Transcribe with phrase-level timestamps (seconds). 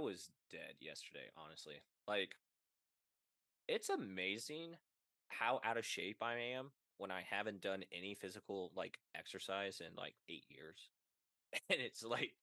[0.00, 1.74] was dead yesterday, honestly.
[2.06, 2.36] Like,
[3.68, 4.76] it's amazing
[5.28, 9.94] how out of shape I am when I haven't done any physical like exercise in
[9.96, 10.90] like eight years.
[11.70, 12.34] And it's like,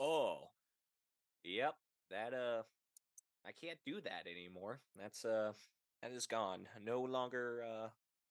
[0.00, 0.50] oh,
[1.44, 1.74] yep,
[2.10, 2.62] that uh
[3.46, 4.80] I can't do that anymore.
[4.96, 5.52] That's uh
[6.02, 6.66] that is gone.
[6.82, 7.88] No longer uh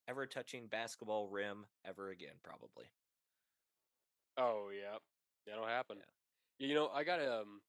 [0.07, 2.86] ever touching basketball rim ever again, probably.
[4.38, 4.97] Oh yeah,
[5.45, 5.97] that'll happen.
[6.59, 6.68] Yeah.
[6.68, 7.61] You know, I got um,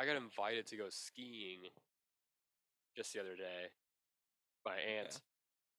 [0.00, 1.68] I got invited to go skiing
[2.96, 3.68] just the other day
[4.64, 5.20] by aunt,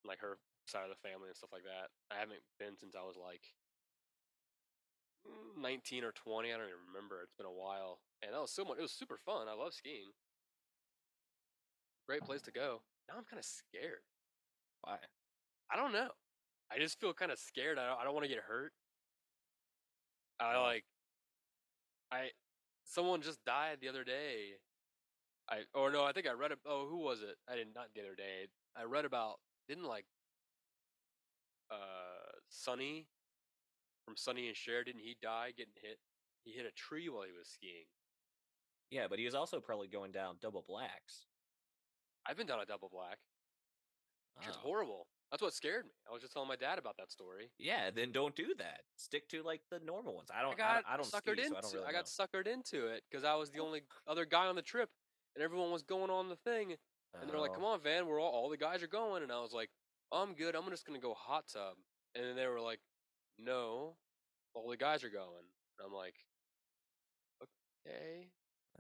[0.06, 0.38] like her
[0.70, 1.90] side of the family and stuff like that.
[2.14, 3.42] I haven't been since I was like
[5.26, 6.54] mm, 19 or 20.
[6.54, 7.26] I don't even remember.
[7.26, 8.78] It's been a while, and that was so much.
[8.78, 9.50] It was super fun.
[9.50, 10.14] I love skiing.
[12.06, 12.86] Great place to go.
[13.10, 14.06] Now I'm kind of scared.
[14.86, 14.98] Why?
[15.72, 16.14] I don't know.
[16.72, 17.80] I just feel kind of scared.
[17.80, 18.74] I don't, I don't want to get hurt.
[20.40, 20.62] I Oh.
[20.62, 20.86] like
[22.12, 22.30] I
[22.92, 24.60] someone just died the other day.
[25.50, 26.60] I or no, I think I read it.
[26.66, 27.38] Oh, who was it?
[27.50, 28.48] I did not the other day.
[28.76, 30.06] I read about didn't like
[31.72, 33.08] uh Sonny
[34.06, 34.84] from Sonny and Cher.
[34.84, 36.00] Didn't he die getting hit?
[36.44, 37.86] He hit a tree while he was skiing.
[38.90, 41.28] Yeah, but he was also probably going down double blacks.
[42.28, 43.18] I've been down a double black.
[44.36, 44.60] Which is Oh.
[44.60, 45.08] horrible.
[45.32, 45.92] That's what scared me.
[46.10, 47.50] I was just telling my dad about that story.
[47.58, 48.82] Yeah, then don't do that.
[48.98, 50.30] Stick to like the normal ones.
[50.34, 50.54] I I don't.
[50.54, 51.48] I, got don't- I don't suckered ski, into.
[51.48, 52.26] so I don't really I got know.
[52.26, 53.66] suckered into it because I was the oh.
[53.66, 54.90] only other guy on the trip,
[55.36, 56.76] and everyone was going on the thing.
[57.20, 57.56] And they're like, Oh.
[57.56, 59.70] "Come on, Van, we're all all the guys are going." And I was like,
[60.12, 60.56] "I'm good.
[60.56, 61.76] I'm just gonna go hot tub."
[62.16, 62.80] And then they were like,
[63.38, 63.96] "No,
[64.54, 65.46] all the guys are going."
[65.80, 66.16] And I'm like,
[67.42, 68.32] "Okay,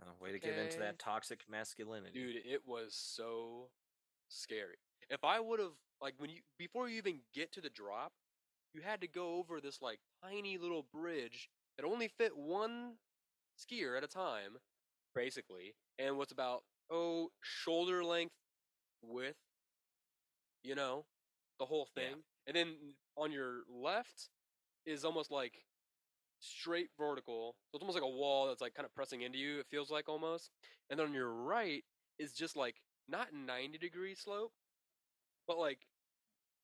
[0.01, 2.13] Oh, way to give into that toxic masculinity.
[2.13, 3.69] dude, it was so
[4.29, 4.77] scary.
[5.09, 8.13] If I would have like when you before you even get to the drop,
[8.73, 12.97] you had to go over this like tiny little bridge that only fit one
[13.57, 14.57] skier at a time,
[15.15, 18.33] basically, and what's about oh shoulder length
[19.01, 19.37] width,
[20.63, 21.05] you know,
[21.59, 22.03] the whole Yeah.
[22.03, 22.75] thing, and then
[23.17, 24.29] on your left
[24.85, 25.65] is almost like
[26.39, 29.59] straight vertical, so it's almost like a wall that's like kind of pressing into you.
[29.59, 30.51] It feels like almost,
[30.89, 31.83] and then on your right
[32.19, 34.53] is just like not 90 degree slope,
[35.47, 35.79] but like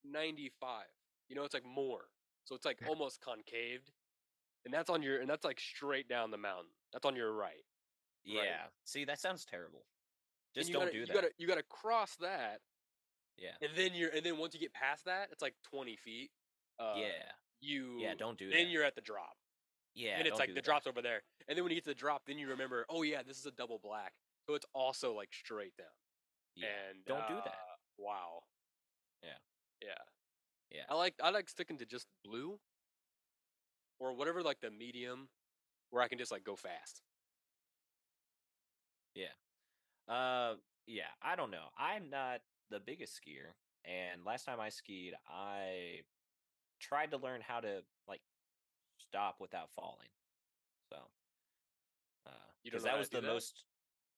[0.04, 0.86] 95.
[1.30, 2.06] You know, it's like more.
[2.46, 3.92] So it's like almost concaved.
[4.66, 6.72] And that's on your and that's like straight down the mountain.
[6.94, 7.64] That's on your right.
[8.24, 8.68] yeah.
[8.86, 9.86] See, that sounds terrible.
[10.56, 11.14] Just you don't gotta, do you that.
[11.14, 12.60] Gotta, you gotta cross that,
[13.38, 13.52] Yeah.
[13.62, 16.32] and then you're and then once you get past that, it's like 20 feet.
[16.80, 17.08] Uh, yeah.
[17.62, 18.16] You Yeah.
[18.18, 18.64] Don't do then that.
[18.64, 19.38] Then you're at the drop.
[19.94, 20.18] yeah.
[20.18, 20.64] and it's like the that.
[20.66, 21.22] drop's over there.
[21.48, 23.46] And then when you get to the drop, then you remember, oh yeah, this is
[23.46, 24.14] a double black.
[24.48, 25.88] So it's also like straight down.
[26.56, 26.68] Yeah.
[26.90, 27.48] And don't do that.
[27.48, 28.42] uh, Wow.
[29.82, 29.90] Yeah.
[30.72, 30.84] Yeah.
[30.90, 32.60] I like I like sticking to just blue
[34.00, 35.30] or whatever like the medium
[35.90, 37.02] where I can just like go fast.
[39.16, 39.34] Yeah.
[40.14, 40.56] Uh,
[40.86, 41.66] yeah, I don't know.
[41.78, 43.52] I'm not the biggest skier,
[43.84, 46.02] and last time I skied, I
[46.80, 48.22] tried to learn how to like
[48.98, 50.10] stop without falling.
[50.90, 50.98] So,
[52.26, 52.30] uh,
[52.64, 53.28] because that was the that?
[53.28, 53.64] most,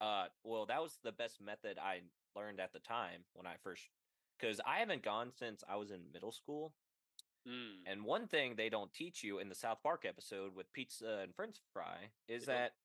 [0.02, 2.02] uh, well, that was the best method I
[2.36, 3.90] learned at the time when I first,
[4.40, 6.74] because I haven't gone since I was in middle school.
[7.48, 7.84] Mm.
[7.86, 11.34] And one thing they don't teach you in the South Park episode with pizza and
[11.36, 12.76] French fry is They don't- that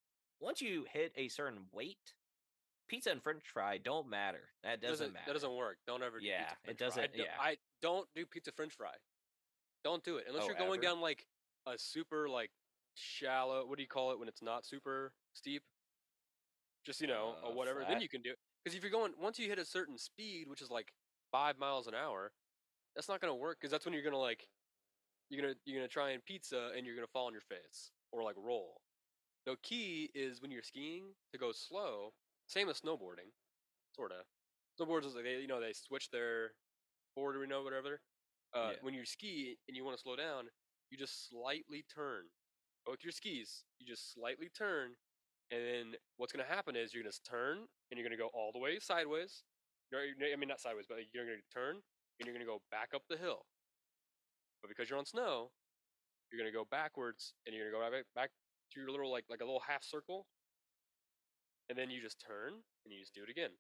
[0.41, 2.15] once you hit a certain weight,
[2.89, 4.53] pizza and French fry don't matter.
[4.63, 5.25] That doesn't, matter.
[5.27, 5.79] That doesn't work.
[5.87, 6.87] Don't ever do Yeah, it french fry.
[6.87, 7.37] I doesn't- do- yeah.
[7.41, 8.95] I don't do pizza french fry.
[9.83, 10.83] Don't do it unless Oh, you're going ever?
[10.95, 11.27] down like
[11.67, 12.51] a super like
[12.95, 13.67] shallow.
[13.67, 15.63] What do you call it when it's not super steep?
[16.85, 17.85] Just you know, Uh, or whatever.
[17.85, 18.39] Then you can do it.
[18.63, 20.93] Because if you're going once you hit a certain speed, which is like
[21.35, 22.31] five miles an hour,
[22.95, 23.59] that's not gonna work.
[23.61, 24.47] Because that's when you're gonna like
[25.31, 28.23] you're gonna you're gonna try and pizza and you're gonna fall on your face or
[28.23, 28.81] like roll.
[29.47, 32.13] The key is when you're skiing to go slow.
[32.47, 33.33] Same as snowboarding,
[33.97, 34.25] sort of.
[34.79, 36.53] Snowboards is like they you know they switch their
[37.17, 38.01] board or you know whatever.
[38.55, 38.77] Uh, Yeah.
[38.83, 40.45] When you ski and you want to slow down,
[40.91, 42.25] you just slightly turn.
[42.87, 44.91] Both your skis, you just slightly turn,
[45.51, 48.59] and then what's gonna happen is you're gonna turn and you're gonna go all the
[48.61, 49.43] way sideways.
[49.93, 51.77] I mean not sideways, but you're gonna turn
[52.19, 53.47] and you're gonna go back up the hill.
[54.63, 55.51] But because you're on snow,
[56.31, 58.31] you're gonna go backwards and you're gonna go back back
[58.73, 60.27] to your little like like a little half circle,
[61.69, 62.53] and then you just turn
[62.85, 63.51] and you just do it again.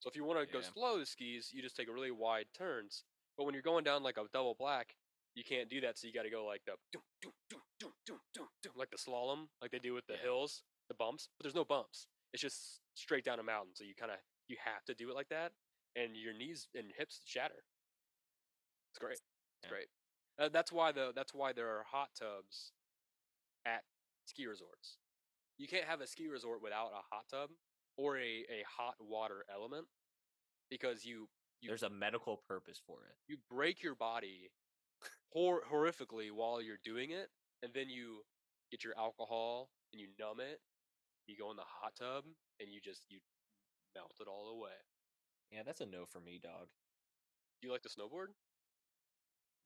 [0.00, 3.04] So if you want to go slow with skis, you just take really wide turns.
[3.36, 4.94] But when you're going down like a double black,
[5.34, 5.98] you can't do that.
[5.98, 8.90] So you got to go like the doom, doom, doom, doom, doom, doom, doom, like
[8.90, 10.22] the slalom, like they do with the Yeah.
[10.22, 11.28] hills, the bumps.
[11.36, 12.08] But there's no bumps.
[12.32, 13.74] It's just straight down a mountain.
[13.74, 14.18] So you kind of
[14.48, 15.52] you have to do it like that,
[15.96, 17.64] and your knees and hips shatter.
[18.92, 19.18] It's great.
[19.62, 19.70] It's Yeah.
[19.70, 19.88] great.
[20.38, 22.72] Uh, that's why the that's why there are hot tubs
[23.64, 23.84] at
[24.26, 24.98] ski resorts
[25.58, 27.50] you can't have a ski resort without a hot tub
[27.96, 29.86] or a, a hot water element
[30.70, 31.28] because you
[31.62, 33.16] you There's a medical purpose for it.
[33.28, 34.50] you break your body
[35.32, 37.30] hor- horrifically while you're doing it,
[37.62, 38.22] and then you
[38.70, 40.60] get your alcohol and you numb it.
[41.26, 42.24] You go in the hot tub
[42.60, 43.20] and you just you
[43.94, 44.76] melt it all away.
[45.50, 46.68] Yeah, that's a no for me, dog.
[47.60, 48.28] Do you like to snowboard?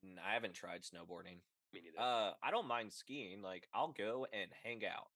[0.03, 1.39] N- I haven't tried snowboarding.
[1.73, 1.99] Me neither.
[1.99, 3.41] Uh, I don't mind skiing.
[3.41, 5.07] Like, I'll go and hang out.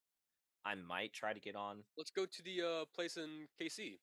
[0.65, 1.83] I might try to get on.
[1.97, 3.99] Let's go to the uh, place in KC.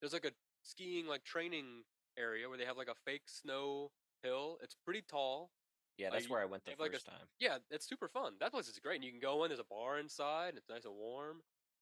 [0.00, 1.84] There's like a skiing like training
[2.18, 3.90] area where they have like a fake snow
[4.22, 4.58] hill.
[4.62, 5.50] It's pretty tall.
[5.96, 7.28] Yeah, that's where I went the have, like, a first time.
[7.38, 8.34] Yeah, it's super fun.
[8.40, 8.96] That place is great.
[8.96, 9.48] And you can go in.
[9.48, 10.50] There's a bar inside.
[10.50, 11.36] And it's nice and warm.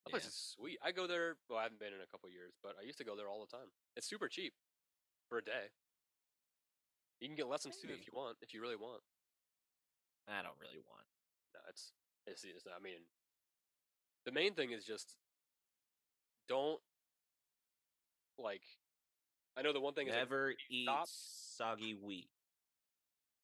[0.04, 0.28] That place Yeah.
[0.28, 0.78] is sweet.
[0.82, 1.37] I go there.
[1.49, 3.40] Well, I haven't been in a couple years, but I used to go there all
[3.44, 3.70] the time.
[3.96, 4.54] It's super cheap
[5.28, 5.70] for a day.
[7.20, 8.38] You can get lessons too if you want.
[8.43, 9.02] If you really want.
[10.26, 11.06] I don't really want.
[11.54, 11.93] No, it's
[12.26, 13.06] it's, it's I mean,
[14.25, 15.16] the main thing is just
[16.49, 16.81] don't
[18.38, 18.62] like.
[19.56, 22.28] I know the one thing is like, Never eat stop- soggy wheat.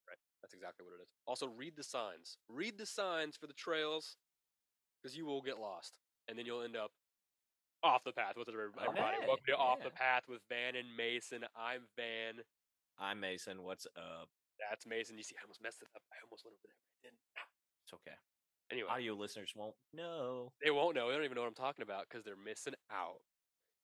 [0.08, 1.08] Right, that's exactly what it is.
[1.26, 2.38] Also, read the signs.
[2.48, 4.16] Read the signs for the trails,
[5.02, 6.90] because you will get lost, and then you'll end up
[7.82, 8.32] off the path.
[8.36, 8.90] What's up, everybody?
[8.98, 9.90] Hey, Welcome to Off the.
[9.90, 11.44] Path with Van and Mason.
[11.56, 12.42] I'm Van.
[12.98, 13.62] I'm Mason.
[13.62, 14.28] What's up?
[14.58, 15.16] That's Mason.
[15.16, 16.02] You see, I almost messed it up.
[16.10, 16.78] I almost went over there.
[17.02, 17.22] Didn't.
[17.86, 18.16] It's okay.
[18.70, 20.52] Anyway, Audio listeners won't know.
[20.62, 21.08] they won't know.
[21.08, 23.22] They don't even know what I'm talking about because they're missing out.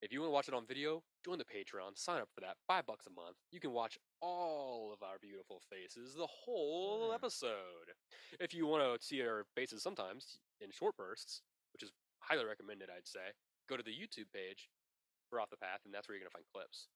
[0.03, 1.95] If you want to watch it on video, join the Patreon.
[1.97, 2.57] Sign up for that.
[2.67, 3.37] Five bucks a month.
[3.49, 7.15] You can watch all of our beautiful faces, the whole Mm.
[7.15, 7.95] episode.
[8.39, 11.41] If you want to see our faces sometimes in short bursts,
[11.73, 11.91] which is
[12.27, 13.33] highly recommended, I'd say,
[13.69, 14.69] go to the YouTube page
[15.29, 16.87] for Off the Path, and that's where you're going to find clips.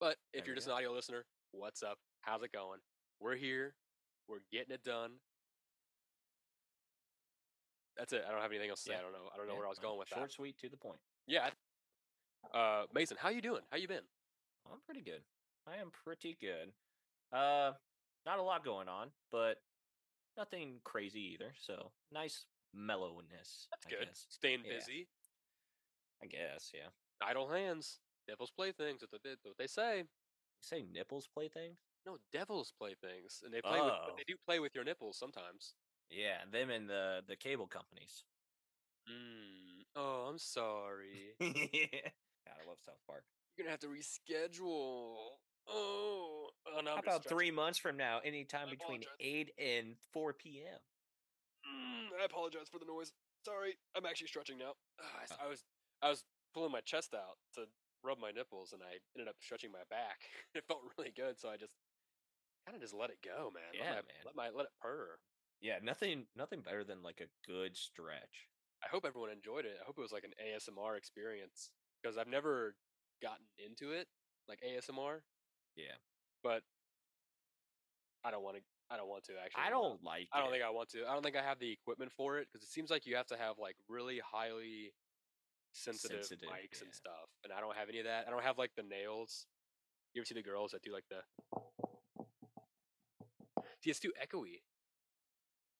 [0.00, 0.72] But if There you're just go.
[0.74, 1.98] an audio listener, what's up?
[2.22, 2.80] How's it going?
[3.20, 3.74] We're here.
[4.28, 5.12] We're getting it done.
[7.96, 8.24] That's it.
[8.28, 8.96] I don't have anything else to say.
[8.98, 9.30] I don't know.
[9.32, 10.32] I don't know Yeah, where I was going with Short, that.
[10.32, 10.98] Short, sweet, to the point.
[11.26, 11.48] Yeah.
[12.52, 13.62] Uh, Mason, how you doing?
[13.70, 14.04] How you been?
[14.70, 15.22] I'm pretty good.
[15.66, 16.72] I am pretty good.
[17.32, 17.72] Uh,
[18.26, 19.56] not a lot going on, but
[20.36, 21.52] nothing crazy either.
[21.58, 22.44] So nice
[22.76, 23.68] mellowness.
[23.70, 24.08] That's I good.
[24.08, 24.26] Guess.
[24.28, 24.74] Staying Yeah.
[24.74, 25.08] busy.
[26.22, 26.72] I guess.
[26.74, 26.88] Yeah.
[27.20, 28.00] Idle hands.
[28.26, 29.00] Devil's playthings.
[29.00, 29.98] That's what they, what they say.
[29.98, 30.04] You
[30.60, 31.76] say nipples plaything?
[32.04, 33.92] No, devils play things, and they play with.
[33.92, 34.14] Oh.
[34.16, 35.74] They do play with your nipples sometimes.
[36.08, 38.24] Yeah, them and the the cable companies.
[39.10, 39.84] Mm.
[39.96, 41.34] Oh, I'm sorry.
[41.40, 43.24] God, I love South Park.
[43.56, 45.16] You're gonna have to reschedule.
[45.68, 46.92] Oh, oh no.
[46.92, 50.78] How about three months from now, anytime between eight and four p.m.
[51.66, 53.12] Mm, I apologize for the noise.
[53.44, 54.74] Sorry, I'm actually stretching now.
[55.00, 55.46] Ah, I.
[55.46, 55.64] I was
[56.02, 56.24] I was
[56.54, 57.66] pulling my chest out to
[58.02, 60.22] rub my nipples, and I ended up stretching my back.
[60.54, 61.72] it felt really good, so I just
[62.66, 63.74] kind of just let it go, man.
[63.74, 64.22] Yeah, let my, man.
[64.24, 65.18] Let my let it purr.
[65.60, 68.50] Yeah, nothing nothing better than like a good stretch.
[68.84, 69.78] I hope everyone enjoyed it.
[69.80, 71.70] I hope it was like an ASMR experience
[72.02, 72.76] because I've never
[73.22, 74.06] gotten into it
[74.48, 75.24] like ASMR,
[75.74, 75.96] Yeah,
[76.42, 76.62] but
[78.24, 78.62] I don't want to.
[78.90, 79.62] I don't want to actually.
[79.66, 80.28] I don't like.
[80.32, 80.52] I don't it.
[80.52, 81.06] think I want to.
[81.08, 83.26] I don't think I have the equipment for it because it seems like you have
[83.28, 84.92] to have like really highly
[85.72, 88.24] sensitive, Sensitive, mics and stuff, and I don't have any of that.
[88.26, 89.46] I don't have like the nails.
[90.14, 91.20] You ever see the girls that do like the?
[93.82, 94.62] See, it's too echoey.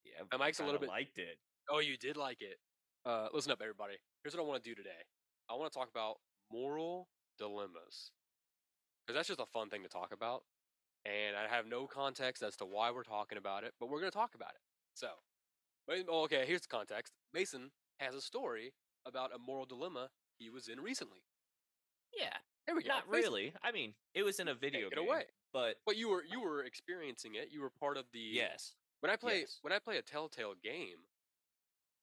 [0.04, 1.38] Yeah, My mic's a little bit- liked it.
[1.70, 2.58] Oh, you did like it.
[3.04, 3.94] Uh, listen up, everybody.
[4.22, 5.02] Here's what I want to do today.
[5.48, 6.16] I want to talk about
[6.52, 7.08] moral
[7.38, 8.10] dilemmas
[9.06, 10.42] because that's just a fun thing to talk about,
[11.06, 14.10] and I have no context as to why we're talking about it, but we're going
[14.10, 14.60] to talk about it.
[14.94, 15.08] So,
[16.08, 17.12] oh, okay, here's the context.
[17.32, 17.70] Mason
[18.00, 18.72] has a story
[19.06, 20.08] about a moral dilemma
[20.38, 21.22] he was in recently.
[22.18, 22.34] Yeah,
[22.66, 22.88] There we go.
[22.88, 23.52] not Mason, really.
[23.62, 25.24] I mean, it was in a video game, away.
[25.52, 27.48] but But you were you were experiencing it.
[27.52, 29.58] You were part of the yes, When I play Yes.
[29.62, 31.06] when I play a Telltale game,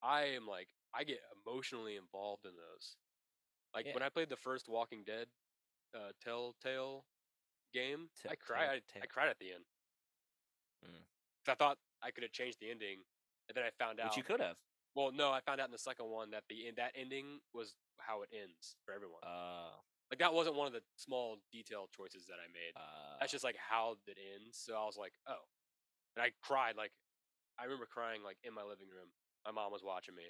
[0.01, 2.95] I am like I get emotionally involved in those.
[3.74, 5.27] Like when I played the first Walking Dead
[5.95, 7.05] uh, Telltale
[7.73, 8.81] game, I cried.
[8.95, 9.65] I, I cried at the end.
[10.85, 11.03] Mm.
[11.49, 12.99] I thought I could have changed the ending,
[13.49, 14.11] and then I found out.
[14.11, 14.55] which you could have.
[14.95, 18.21] Well, no, I found out in the second one that the that ending was how
[18.21, 19.19] it ends for everyone.
[19.23, 19.73] Uh,
[20.11, 22.77] like that wasn't one of the small detail choices that I made.
[22.77, 24.59] uh, That's just like how it ends.
[24.61, 25.41] So I was like, oh,
[26.15, 26.77] and I cried.
[26.77, 26.91] Like
[27.57, 29.09] I remember crying like in my living room.
[29.45, 30.29] My mom was watching me.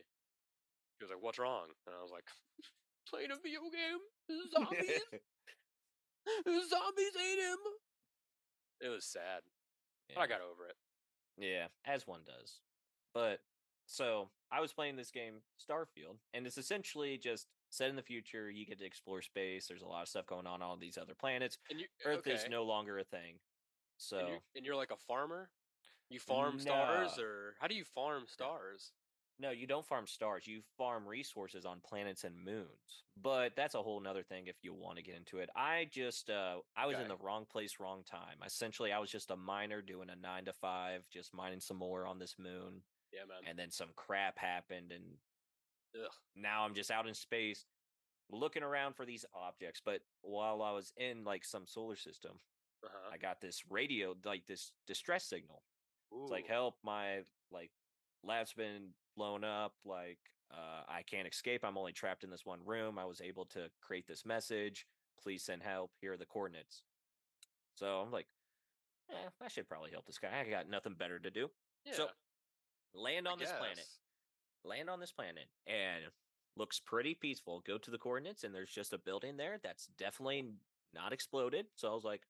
[0.98, 2.24] She was like, "What's wrong?" And I was like,
[3.10, 4.00] "Playing a video game.
[4.56, 5.02] Zombies.
[6.46, 7.58] Zombies ate him."
[8.82, 9.42] It was sad,
[10.14, 10.76] but I got over it.
[11.38, 12.60] Yeah, as one does.
[13.14, 13.40] But
[13.86, 18.50] so I was playing this game, Starfield, and it's essentially just set in the future.
[18.50, 19.68] You get to explore space.
[19.68, 21.58] There's a lot of stuff going on on all these other planets.
[21.70, 23.36] And you, uh, Earth is no longer a thing.
[23.98, 25.50] So And you're, and you're like a farmer.
[26.10, 28.92] You farm stars, or how do you farm stars?
[29.40, 30.48] No, you don't farm stars.
[30.48, 33.04] You farm resources on planets and moons.
[33.22, 35.50] But that's a whole nother thing if you want to get into it.
[35.56, 38.38] I just uh I was in the wrong place, wrong time.
[38.46, 42.06] Essentially, I was just a miner doing a nine to five, just mining some more
[42.06, 42.82] on this moon.
[43.12, 43.50] Yeah, man.
[43.50, 45.04] And then some crap happened, and
[45.96, 46.12] Ugh.
[46.36, 47.66] now I'm just out in space
[48.32, 49.82] looking around for these objects.
[49.84, 52.40] But while I was in like some solar system,
[52.84, 53.10] Uh-huh.
[53.14, 55.64] I got this radio, like this distress signal.
[56.12, 57.72] It's like, help, my like
[58.24, 59.74] lab's been blown up.
[59.86, 60.20] Like,
[60.52, 61.64] uh, I can't escape.
[61.64, 62.98] I'm only trapped in this one room.
[63.00, 64.86] I was able to create this message.
[65.22, 65.92] Please send help.
[66.02, 66.84] Here are the coordinates.
[67.76, 68.28] So I'm like,
[69.12, 70.30] eh, I should probably help this guy.
[70.46, 71.50] I got nothing better to do.
[71.86, 71.94] Yeah.
[71.94, 72.08] So
[72.94, 73.86] land I on this planet.
[74.64, 76.04] Land on this planet and
[76.56, 77.62] looks pretty peaceful.
[77.66, 80.46] Go to the coordinates and there's just a building there that's definitely
[80.94, 81.66] not exploded.
[81.76, 82.22] So I was like,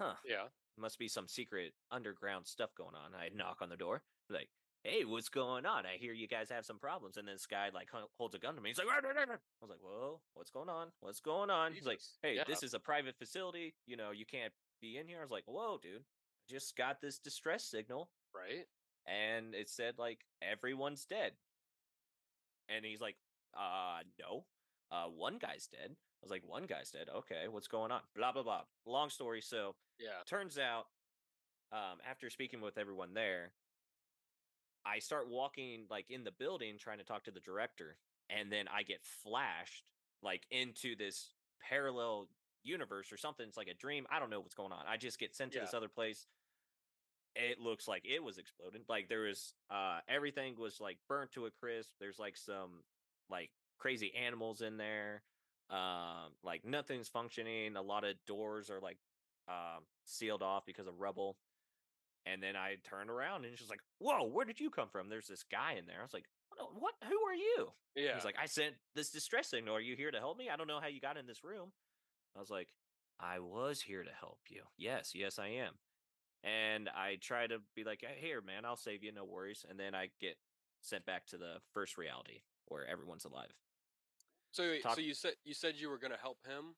[0.00, 0.48] huh Yeah.
[0.76, 3.14] must be some secret underground stuff going on.
[3.14, 4.48] I knock on the door, like,
[4.84, 5.86] "Hey, what's going on?
[5.86, 8.54] I hear you guys have some problems." And then this guy like holds a gun
[8.56, 8.70] to me.
[8.70, 10.92] He's like, "Rah, rah, rah, rah." "I was like, whoa, what's going on?
[11.00, 12.44] What's going on?" He's like, "Hey, Yeah.
[12.44, 13.74] this is a private facility.
[13.86, 16.02] You know, you can't be in here." I was like, "Whoa, dude!
[16.02, 18.66] I just got this distress signal, Right?
[19.06, 21.36] and it said like everyone's dead."
[22.68, 23.16] And he's like,
[23.54, 24.46] "Uh, no,
[24.90, 27.08] uh, one guy's dead." I was like, "One guy's dead.
[27.08, 28.64] Okay, what's going on?" Blah blah blah.
[28.86, 29.40] Long story.
[29.42, 30.22] So Yeah.
[30.26, 30.86] turns out
[31.72, 33.52] um, after speaking with everyone there
[34.86, 37.96] i start walking like in the building trying to talk to the director
[38.30, 39.84] and then i get flashed
[40.22, 41.34] like into this
[41.68, 42.28] parallel
[42.64, 45.18] universe or something it's like a dream i don't know what's going on i just
[45.18, 46.26] get sent to this other place.
[47.34, 51.46] It looks like it was exploding like there was uh everything was like burnt to
[51.46, 52.82] a crisp there's like some
[53.30, 55.22] like crazy animals in there
[55.70, 58.98] um like nothing's functioning a lot of doors are like
[59.48, 61.38] um sealed off because of rubble
[62.26, 65.26] and then I turned around and she's like, "Whoa, where did you come from?" There's
[65.28, 66.00] this guy in there.
[66.00, 66.94] I was like, "What?
[67.04, 68.14] who are you?" Yeah.
[68.14, 69.74] He's like, "I sent this distress signal.
[69.74, 70.48] Are you here to help me?
[70.50, 71.72] I don't know how you got in this room."
[72.36, 72.68] I was like,
[73.20, 74.62] "I was here to help you.
[74.76, 75.78] Yes, yes, I am."
[76.44, 79.12] And I try to be like, "Hey, "Here, man, I'll save you.
[79.12, 80.38] No worries." And then I get
[80.80, 83.52] sent back to the first reality where everyone's alive.
[84.50, 86.76] so talk- so you said you said you were gonna help him,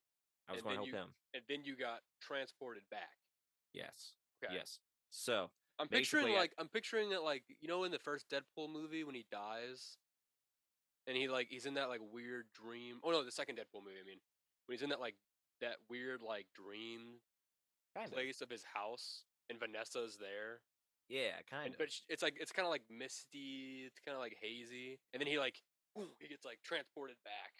[0.48, 1.14] I was going to help you- him.
[1.32, 3.18] and then you got transported back.
[3.72, 4.14] Yes.
[4.44, 4.54] Okay.
[4.54, 4.78] Yes.
[5.14, 8.26] So I'm picturing Basically, I- like I'm picturing it like you know in the first
[8.28, 9.96] Deadpool movie when he dies,
[11.06, 12.98] and he like he's in that like weird dream.
[13.02, 14.00] Oh no, the second Deadpool movie.
[14.02, 14.18] I mean,
[14.66, 15.14] when he's in that like
[15.60, 17.20] that weird like dream
[17.96, 20.60] kind place of his house, and Vanessa's there,
[21.08, 21.78] Yeah, kind and of.
[21.78, 23.84] but it's like it's kind of like misty.
[23.86, 25.62] It's kind of like hazy, and then he like
[25.94, 27.52] boom, he gets like transported back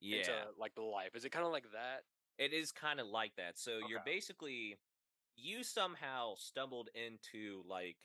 [0.00, 0.18] yeah.
[0.18, 1.16] into like the life.
[1.16, 2.02] Is it kind of like that?
[2.38, 3.58] It is kind of like that.
[3.58, 4.76] So you're basically
[5.36, 7.96] you somehow stumbled into like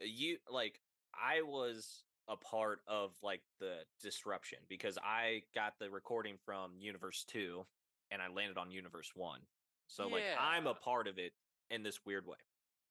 [0.00, 0.80] uh, you like
[1.14, 7.24] I was a part of like the disruption because I got the recording from Universe
[7.28, 7.64] 2
[8.10, 9.40] and I landed on Universe 1.
[9.88, 11.32] So like I'm a part of it
[11.70, 12.36] in this weird way.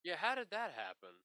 [0.04, 1.16] Yeah, how did that happen?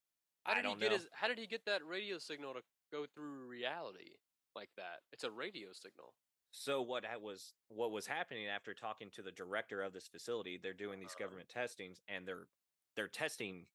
[0.45, 0.97] How I did don't he get know.
[0.99, 1.07] his?
[1.13, 2.61] How did he get that radio signal to
[2.93, 4.15] go through reality
[4.55, 5.01] like that?
[5.13, 6.15] It's a radio signal.
[6.57, 10.57] So what ha- was what was happening after talking to the director of this facility?
[10.57, 11.25] They're doing these Uh-huh.
[11.25, 12.47] government testings, and they're
[12.95, 13.67] they're testing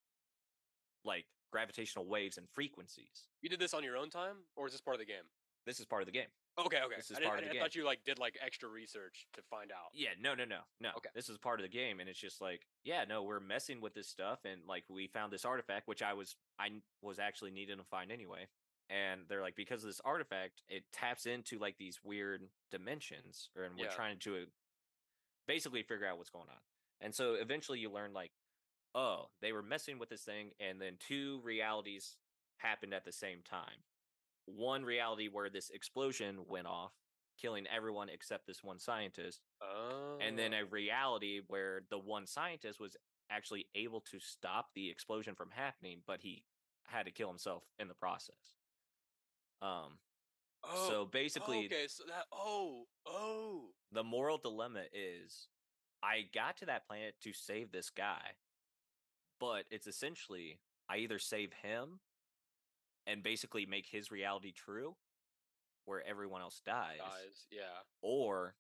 [1.04, 3.28] like gravitational waves and frequencies.
[3.42, 5.26] You did this on your own time, or is this part of the game?
[5.66, 6.30] This is part of the game.
[6.58, 6.96] Okay, okay.
[6.96, 7.62] This is I, part of the I game.
[7.62, 9.92] thought you like did like extra research to find out.
[9.94, 10.92] Yeah, no, no, no, no.
[10.98, 11.10] Okay.
[11.14, 13.94] This is part of the game, and it's just like, yeah, no, we're messing with
[13.94, 16.70] this stuff, and like we found this artifact, which I was I
[17.02, 18.48] was actually needing to find anyway.
[18.90, 23.76] And they're like, because of this artifact, it taps into like these weird dimensions, and
[23.78, 23.92] we're Yeah.
[23.92, 24.46] trying to uh,
[25.48, 26.62] basically figure out what's going on.
[27.02, 28.32] And so eventually you learn like,
[28.96, 32.18] oh, they were messing with this thing, and then two realities
[32.58, 33.84] happened at the same time.
[34.46, 36.92] One reality where this explosion went off,
[37.38, 40.18] killing everyone except this one scientist, Oh.
[40.20, 42.98] and then a reality where the one scientist was
[43.30, 46.44] actually able to stop the explosion from happening, but he
[46.88, 48.56] had to kill himself in the process.
[49.62, 49.98] Um,
[50.64, 55.48] oh, so basically, okay, so that oh oh the moral dilemma is
[56.04, 58.36] I got to that planet to save this guy,
[59.40, 62.00] but it's essentially I either save him
[63.06, 64.96] and basically make his reality true
[65.86, 67.82] where everyone else dies, guys, yeah.
[68.02, 68.54] or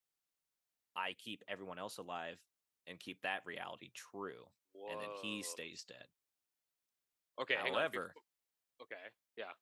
[0.95, 2.37] I keep everyone else alive
[2.87, 4.47] and keep that reality true,
[4.89, 6.05] and then he stays dead.
[7.39, 7.55] Okay.
[7.55, 8.13] However,
[8.81, 8.95] okay,
[9.37, 9.53] yeah.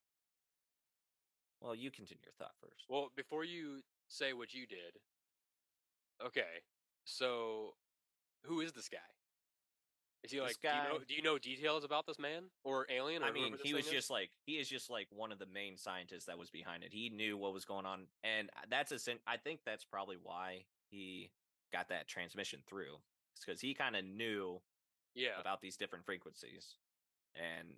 [1.62, 2.86] Well, you continue your thought first.
[2.90, 5.00] Well, before you say what you did,
[6.26, 6.64] okay.
[7.06, 7.74] So,
[8.44, 8.98] who is this guy?
[10.24, 10.62] Is he This like?
[10.62, 11.00] Do you know?
[11.08, 13.24] Do you know details about this man or alien?
[13.24, 13.92] Or I mean, whoever this he was is?
[13.92, 16.90] just like he is just like one of the main scientists that was behind it.
[16.92, 19.00] He knew what was going on, and uh, that's a.
[19.00, 21.32] sin- I think that's probably why he
[21.72, 22.98] got that transmission through,
[23.46, 24.60] because he kind of knew
[25.16, 25.40] yeah.
[25.40, 26.76] about these different frequencies,
[27.36, 27.70] and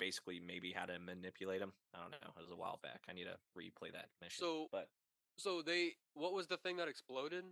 [0.00, 1.72] basically maybe how to manipulate them.
[1.94, 2.32] I don't know.
[2.36, 3.02] It was a while back.
[3.08, 4.40] I need to replay that mission.
[4.40, 4.88] So- but
[5.36, 7.44] So they, what was the thing that exploded?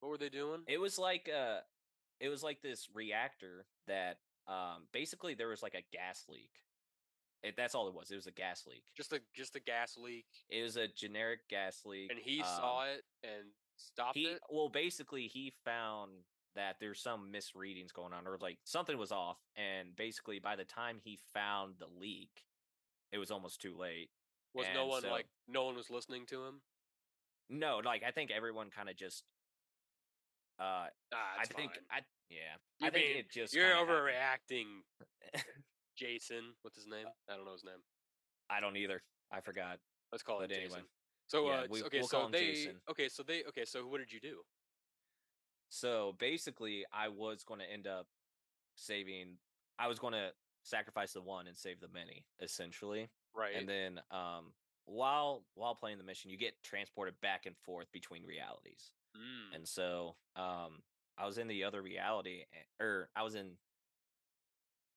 [0.00, 0.62] What were they doing?
[0.66, 1.58] it was like uh
[2.20, 4.18] it was like this reactor that
[4.48, 6.52] um basically there was like a gas leak.
[7.42, 8.10] It, that's all it was.
[8.10, 8.82] It was a gas leak.
[8.96, 12.10] just a just a gas leak, It was a generic gas leak.
[12.10, 14.40] and he um, saw it and stopped he it.
[14.50, 16.10] well basically he found
[16.56, 20.64] that there's some misreadings going on or like something was off and basically by the
[20.64, 22.44] time he found the leak
[23.12, 24.10] it was almost too late
[24.54, 26.60] Was no one so- like no one was listening to him?
[27.48, 29.24] no like i think everyone kind of just
[30.58, 31.82] uh Ah, i think fine.
[31.90, 32.38] i yeah
[32.78, 34.66] You i think mean it just You're overreacting,
[35.96, 36.54] Jason.
[36.62, 37.06] What's his name?
[37.28, 37.82] I don't know his name.
[38.48, 39.02] i don't either
[39.32, 39.78] i forgot
[40.12, 40.68] Let's call But it anyway.
[40.70, 40.82] Jason.
[41.28, 42.80] So Yeah, uh, we- okay, we'll so they Jason.
[42.90, 44.42] okay, so they okay, so what did you do?
[45.70, 48.06] So basically i was going to end up
[48.74, 49.38] saving
[49.78, 50.30] i was going to
[50.62, 53.08] sacrifice the one and save the many essentially.
[53.34, 53.54] Right.
[53.56, 54.52] and then um
[54.84, 58.92] while while playing the mission you get transported back and forth between realities.
[59.16, 60.82] Mm, and so um
[61.16, 62.44] i was in the other reality
[62.80, 63.52] or i was in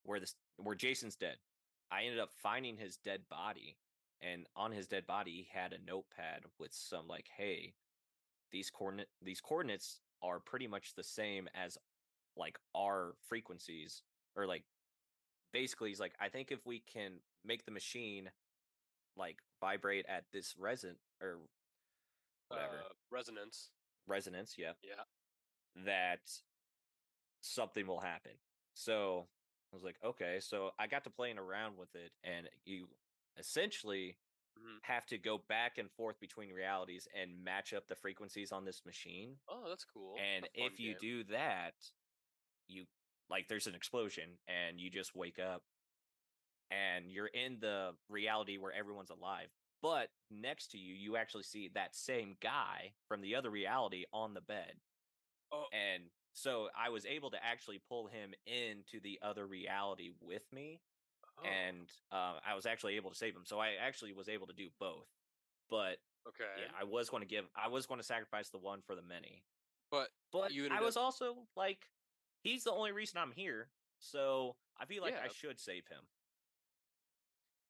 [0.03, 1.37] where this where jason's dead.
[1.91, 3.77] I ended up finding his dead body
[4.21, 7.73] and on his dead body he had a notepad with some like hey
[8.51, 11.77] these coordinate these coordinates are pretty much the same as
[12.35, 14.01] like our frequencies
[14.35, 14.63] or like
[15.51, 17.11] basically he's like i think if we can
[17.45, 18.29] make the machine
[19.15, 21.37] like vibrate at this resin or
[22.47, 23.69] whatever uh, resonance.
[24.07, 25.03] resonance yeah Yeah.
[25.85, 26.21] that
[27.41, 28.31] something will happen
[28.73, 29.27] so
[29.71, 32.87] i was like okay so i got to playing around with it and you
[33.37, 34.15] essentially
[34.57, 34.79] Mhm.
[34.83, 38.85] have to go back and forth between realities and match up the frequencies on this
[38.85, 40.15] machine Oh, that's cool.
[40.19, 40.99] and fun if you game.
[41.01, 41.91] do that
[42.67, 42.87] you
[43.29, 45.63] like there's an explosion and you just wake up
[46.71, 49.49] and you're in the reality where everyone's alive
[49.81, 54.33] but next to you you actually see that same guy from the other reality on
[54.33, 54.79] the bed
[55.51, 55.67] Oh.
[55.71, 60.81] and so i was able to actually pull him into the other reality with me
[61.39, 64.45] Oh, and uh, i was actually able to save him so i actually was able
[64.47, 65.07] to do both
[65.69, 66.45] but okay.
[66.57, 69.01] yeah i was going to give i was going to sacrifice the one for the
[69.01, 69.43] many
[69.91, 71.79] But but you I was also like,
[72.43, 73.69] he's the only reason I'm here,
[73.99, 76.01] so I feel like I should save him.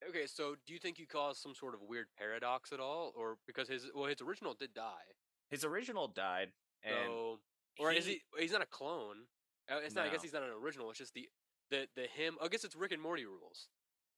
[0.09, 3.37] okay, so do you think you caused some sort of weird paradox at all, or
[3.47, 5.07] because his well his original did die,
[5.49, 6.51] His original died,
[6.83, 7.39] and so
[7.79, 8.21] or is he?
[8.37, 9.27] He's not a clone.
[9.71, 10.05] Uh, It's not.
[10.05, 10.89] I guess he's not an original.
[10.89, 11.27] It's just the
[11.73, 12.37] the the him.
[12.41, 13.67] I guess it's Rick and Morty rules.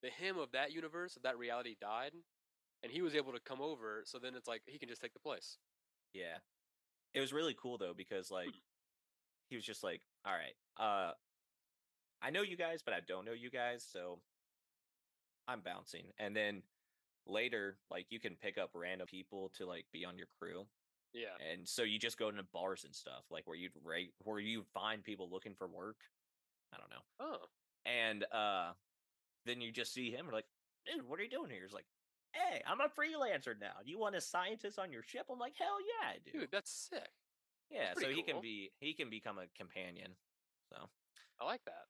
[0.03, 2.11] The him of that universe of that reality died,
[2.83, 4.03] and he was able to come over.
[4.05, 5.57] So then it's like he can just take the place.
[6.13, 6.37] Yeah,
[7.13, 8.53] it was really cool though because like
[9.49, 11.11] he was just like, all right, uh,
[12.21, 14.19] I know you guys, but I don't know you guys, so
[15.47, 16.05] I'm bouncing.
[16.19, 16.63] And then
[17.27, 20.65] later, like you can pick up random people to like be on your crew,
[21.13, 21.35] Yeah.
[21.51, 24.63] and so you just go into bars and stuff, like where you'd rate where you
[24.73, 25.97] find people looking for work.
[26.73, 27.04] I don't know.
[27.19, 27.45] Oh.
[27.86, 28.71] and uh
[29.45, 30.45] then you just see him like
[30.86, 31.86] dude what are you doing here he's like
[32.34, 35.78] hey i'm a freelancer now you want a scientist on your ship i'm like hell
[36.01, 37.10] yeah i do Dude, that's sick.
[37.71, 40.12] yeah so pretty he can be he can become a companion
[40.71, 40.78] so
[41.39, 41.86] I like that.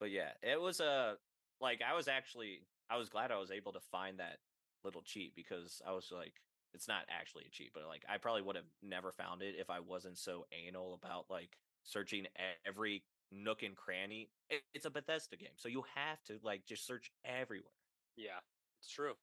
[0.00, 1.16] but yeah it was a
[1.60, 4.38] like i was actually i was glad i was able to find that
[4.84, 6.34] little cheat because i was like
[6.74, 9.70] it's not actually a cheat but like i probably would have never found it if
[9.70, 12.26] i wasn't so anal about like searching
[12.66, 16.86] every nook and cranny It- it's a bethesda game so you have to like just
[16.86, 17.72] search everywhere
[18.16, 18.40] Yeah,
[18.80, 19.14] it's true.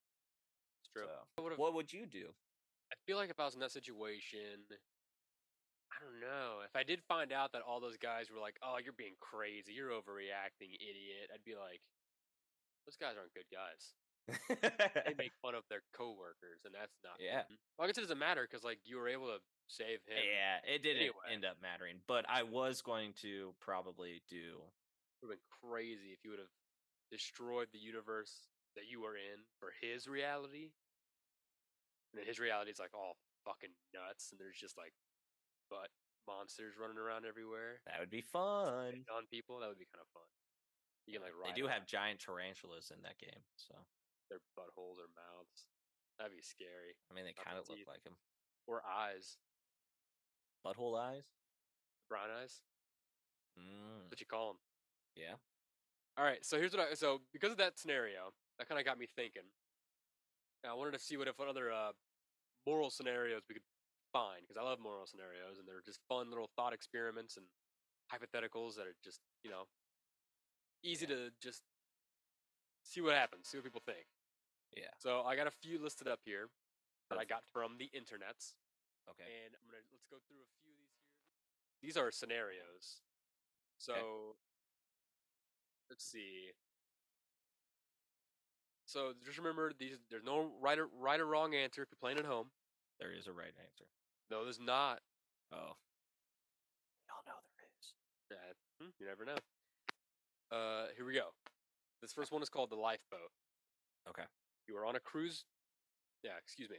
[0.82, 1.08] It's true.
[1.08, 2.36] So, what would you do
[2.92, 4.68] I feel like if I was in that situation,
[5.92, 6.62] I don't know.
[6.62, 9.74] If I did find out that all those guys were like, "Oh, you're being crazy.
[9.74, 11.82] You're overreacting, idiot," I'd be like,
[12.86, 13.96] "Those guys aren't good guys.
[15.06, 17.44] They make fun of their coworkers, and that's not." Yeah.
[17.44, 20.20] fun." Well, I guess it doesn't matter because like you were able to save him.
[20.20, 21.32] yeah it didn't Anyway.
[21.32, 26.12] end up mattering but i was going to probably do It would have been crazy
[26.12, 26.52] if you would have
[27.10, 30.76] destroyed the universe that you were in for his reality.
[32.12, 34.94] And then his reality is like all fucking nuts, and there's just like
[35.72, 35.90] butt
[36.28, 37.80] monsters running around everywhere.
[37.88, 39.60] that would be fun on people.
[39.64, 40.28] That would be kind of fun.
[41.08, 43.74] You can like they do have giant tarantulas in that game so
[44.30, 45.68] their buttholes or mouths.
[46.20, 46.94] That'd be scary.
[47.10, 47.88] i mean they kind of look teeth.
[47.88, 48.16] like them
[48.68, 49.38] Or eyes,
[50.66, 51.26] butthole eyes
[52.10, 52.62] brown eyes.
[53.58, 54.06] mm.
[54.06, 54.60] That's what you call them.
[55.16, 55.36] Yeah.
[56.18, 59.00] All right, so here's what I so because of that scenario, that kind of got
[59.00, 59.48] me thinking.
[60.64, 61.92] And I wanted to see what if what other uh,
[62.68, 63.66] moral scenarios we could
[64.14, 67.46] find because I love moral scenarios and they're just fun little thought experiments and
[68.14, 69.64] hypotheticals that are just you know
[70.84, 71.16] easy Yeah.
[71.16, 71.62] to just
[72.84, 74.06] see what happens, see what people think.
[74.76, 74.92] Yeah.
[75.00, 76.50] So I got a few listed up here
[77.10, 78.56] that I got from the internets,
[79.10, 79.24] Okay.
[79.24, 81.10] and I'm gonna let's go through a few of these here.
[81.82, 83.02] These are scenarios.
[83.78, 84.36] So
[85.90, 86.52] let's see.
[88.86, 89.98] So just remember these.
[90.10, 92.52] There's no right or right or wrong answer if you're playing at home.
[93.00, 93.86] There is a right answer.
[94.30, 95.02] No, there's not.
[95.52, 95.76] Oh.
[97.02, 97.94] We all know there is.
[98.32, 99.38] Yeah, hmm, you never know.
[100.52, 101.34] Uh, here we go.
[102.04, 103.32] This first one is called the lifeboat.
[104.10, 104.28] Okay.
[104.68, 105.46] You are on a cruise.
[106.22, 106.76] Yeah, excuse me.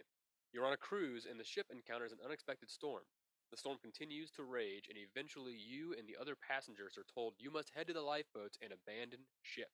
[0.52, 3.04] You're on a cruise and the ship encounters an unexpected storm.
[3.50, 7.50] The storm continues to rage, and eventually you and the other passengers are told you
[7.50, 9.70] must head to the lifeboats and abandon ship.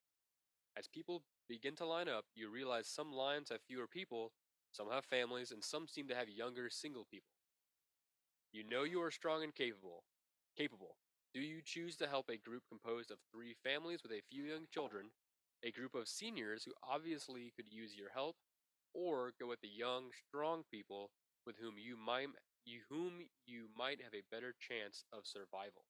[0.78, 4.30] As people begin to line up, you realize some lines have fewer people,
[4.70, 7.34] some have families, and some seem to have younger single people.
[8.52, 10.04] You know you are strong and capable.
[10.56, 10.94] Capable.
[11.34, 14.66] Do you choose to help a group composed of three families with a few young
[14.72, 15.10] children,
[15.64, 18.36] a group of seniors who obviously could use your help,
[18.94, 21.10] or go with the young, strong people
[21.46, 22.28] with whom you might
[22.64, 25.86] you whom you might have a better chance of survival?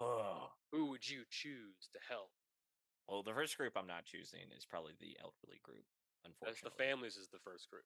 [0.00, 0.50] Oh.
[0.72, 2.30] Who would you choose to help?
[3.06, 5.84] Well, the first group I'm not choosing is probably the elderly group.
[6.24, 6.72] That's Unfortunately.
[6.72, 7.84] the families is the first group.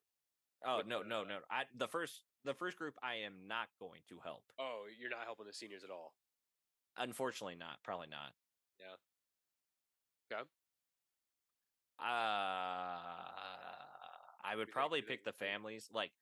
[0.66, 1.38] Oh no, no, no!
[1.50, 4.42] I the first the first group I am not going to help.
[4.58, 6.14] Oh, you're not helping the seniors at all.
[6.96, 7.78] Unfortunately, not.
[7.84, 8.34] Probably not.
[8.80, 8.98] Yeah.
[10.30, 10.42] Okay.
[12.00, 12.04] Uh,
[14.44, 14.70] I would do you think?
[14.72, 15.88] probably What do you pick the families.
[15.92, 16.12] Like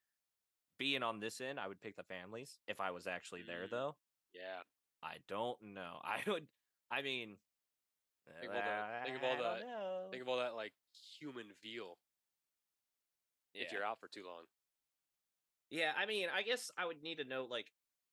[0.78, 3.66] being on this end, I would pick the families if I was actually there.
[3.66, 3.70] Mm.
[3.70, 3.96] Though
[4.34, 4.62] Yeah.
[5.02, 6.00] I don't know.
[6.04, 6.46] I would.
[6.90, 7.36] I mean,
[8.40, 10.08] Think of all the- think of all know.
[10.10, 10.72] Think of all that like
[11.18, 11.98] human veal
[13.54, 14.44] if you're out for too long.
[15.70, 17.72] Yeah, I mean, I guess I would need to know like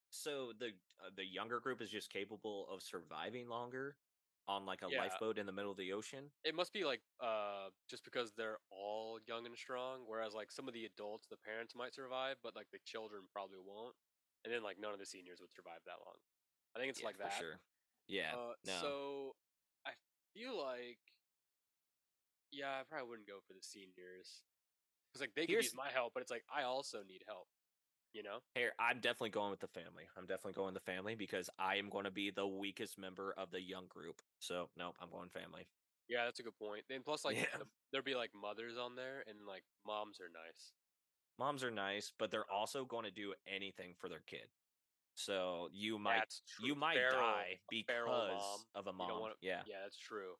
[0.09, 0.67] so the
[1.03, 3.95] uh, the younger group is just capable of surviving longer
[4.47, 4.99] on like a Yeah.
[4.99, 6.31] lifeboat in the middle of the ocean.
[6.43, 10.67] It must be like uh just because they're all young and strong, whereas like some
[10.67, 13.95] of the adults, the parents might survive, but like the children probably won't.
[14.43, 16.17] And then like none of the seniors would survive that long.
[16.75, 17.37] I think it's Yeah, like for that.
[17.39, 17.59] sure.
[18.07, 18.35] Yeah.
[18.35, 18.81] Uh, no.
[18.81, 19.35] So
[19.85, 19.91] I
[20.33, 20.99] feel like,
[22.51, 24.43] yeah, I probably wouldn't go for the seniors
[25.07, 27.47] because like they could Here's- use my help, but it's like I also need help.
[28.13, 28.37] You know?
[28.55, 30.03] Here, I'm definitely going with the family.
[30.15, 33.33] I'm definitely going with the family because I am going to be the weakest member
[33.37, 34.21] of the young group.
[34.39, 35.67] So nope, I'm going family.
[36.09, 36.83] Yeah, that's a good point.
[36.89, 37.45] Then plus like Yeah.
[37.91, 40.73] there'd be like mothers on there, and like moms are nice.
[41.39, 44.47] Moms are nice, but they're also going to do anything for their kid.
[45.15, 49.19] So you might you might Feral- die because of a mom.
[49.21, 49.61] wanna- yeah.
[49.65, 50.33] Yeah, that's true.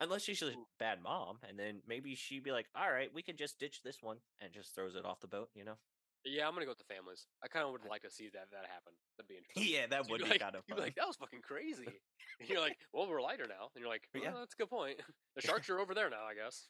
[0.00, 3.36] Unless she's a bad mom, and then maybe she'd be like, "All right, we can
[3.36, 5.50] just ditch this one," and just throws it off the boat.
[5.54, 5.78] You know?
[6.24, 7.26] Yeah, I'm gonna go with the families.
[7.42, 8.92] I kind of would like to see that that happen.
[9.16, 9.64] That'd be interesting.
[9.72, 10.78] yeah, that So would be like, kind of fun.
[10.78, 11.86] like, that was fucking crazy.
[12.40, 13.70] and you're like, well, we're lighter now.
[13.74, 14.32] And you're like, well, Yeah.
[14.38, 15.00] that's a good point.
[15.36, 16.68] the sharks are over there now, I guess.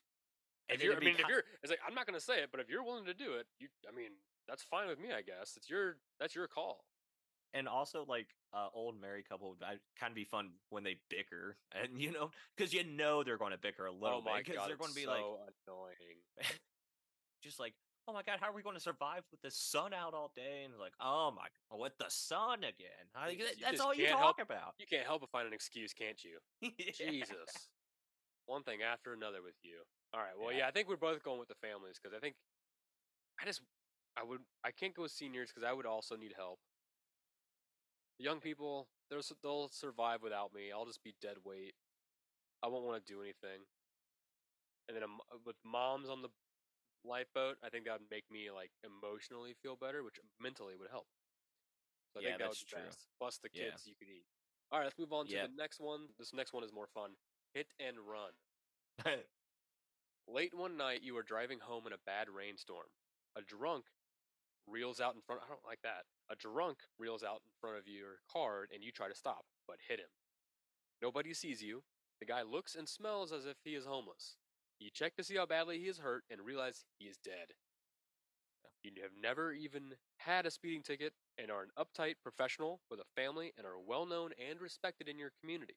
[0.68, 2.68] If you're, I mean, if you're, it's like I'm not gonna say it, but if
[2.68, 4.11] you're willing to do it, you, I mean,
[4.46, 5.54] that's fine with me, I guess.
[5.56, 6.84] It's your, that's your call.
[7.54, 9.61] and also like uh, old married couple would
[9.98, 13.52] kind of be fun when they bicker, and you know, because you know they're going
[13.52, 15.24] to bicker a little oh my bit because they're going to be like,
[15.66, 16.20] annoying.
[17.42, 17.72] just like,
[18.08, 20.62] oh my god, how are we going to survive with the sun out all day?
[20.64, 23.04] And like, oh my, god, with the sun again.
[23.14, 24.74] I, You just- you that's all you talk help- about.
[24.78, 26.38] You can't help but find an excuse, can't you?
[26.78, 27.10] Yeah.
[27.10, 27.68] Jesus.
[28.46, 29.76] One thing after another with you.
[30.14, 30.32] All right.
[30.40, 30.60] Well, Yeah.
[30.60, 32.34] yeah, I think we're both going with the families because I think
[33.40, 33.60] I just
[34.16, 36.58] I would I can't go with seniors because I would also need help.
[38.18, 40.72] The young people, they'll they'll survive without me.
[40.74, 41.74] I'll just be dead weight.
[42.64, 43.62] I won't want to do anything.
[44.88, 46.30] And then um, with moms on the
[47.04, 51.06] lifeboat, I think that would make me like emotionally feel better, which mentally would help.
[52.12, 52.84] So I Yeah, think that that's would be true.
[52.87, 53.06] best.
[53.18, 53.70] Plus the Yeah.
[53.70, 54.24] kids you could eat.
[54.70, 55.48] All right, let's move on to Yep.
[55.50, 56.08] the next one.
[56.18, 57.16] This next one is more fun.
[57.54, 58.32] Hit and run.
[60.26, 62.88] Late one night, you are driving home in a bad rainstorm.
[63.37, 63.87] A drunk
[64.66, 65.42] reels out in front.
[65.42, 66.04] I don't like that.
[66.28, 69.80] A drunk reels out in front of your car, and you try to stop, but
[69.88, 70.11] hit him.
[71.00, 71.84] Nobody sees you.
[72.20, 74.37] The guy looks and smells as if he is homeless.
[74.78, 77.54] You check to see how badly he is hurt and realize he is dead.
[78.84, 83.20] You have never even had a speeding ticket and are an uptight professional with a
[83.20, 85.76] family and are well known and respected in your community.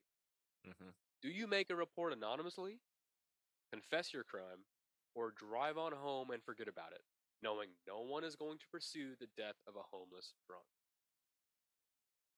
[0.63, 0.89] hmm
[1.21, 2.79] Do you make a report anonymously,
[3.73, 4.65] confess your crime,
[5.15, 7.01] or drive on home and forget about it,
[7.41, 10.65] knowing no one is going to pursue the death of a homeless drunk?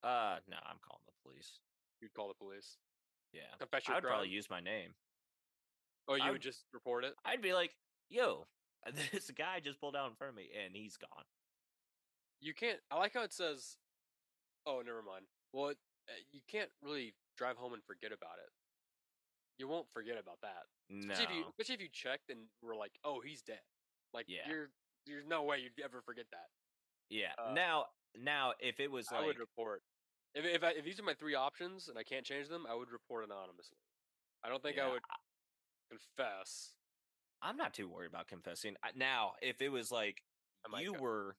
[0.03, 1.59] Uh, no, I'm calling the police.
[2.01, 2.77] You'd call the police.
[3.31, 3.41] Yeah.
[3.59, 4.95] Confess your I would probably use my name.
[6.07, 7.13] Oh, you I would just report it.
[7.25, 7.75] I'd be like,
[8.09, 8.47] "Yo,
[9.11, 11.25] this guy just pulled out in front of me, and he's gone."
[12.41, 12.79] You can't.
[12.91, 13.77] I like how it says.
[14.65, 15.25] Oh, never mind.
[15.53, 15.77] Well, it,
[16.09, 18.49] uh, you can't really drive home and forget about it.
[19.57, 20.63] You won't forget about that.
[20.89, 21.13] No.
[21.13, 23.63] Especially if you, especially if you checked and were like, "Oh, he's dead."
[24.13, 24.47] Like, Yeah.
[24.47, 24.69] you're
[25.05, 26.47] there's no way you'd ever forget that.
[27.09, 27.33] Yeah.
[27.37, 27.85] uh, now,
[28.17, 29.81] now, if it was I like, would report.
[30.33, 32.75] If if, I, if these are my three options and I can't change them, I
[32.75, 33.77] would report anonymously.
[34.43, 35.01] I don't think yeah, I would
[35.97, 36.71] confess.
[37.41, 38.75] I'm not too worried about confessing.
[38.95, 40.23] Now, if it was like
[40.79, 40.99] you go.
[41.01, 41.35] were,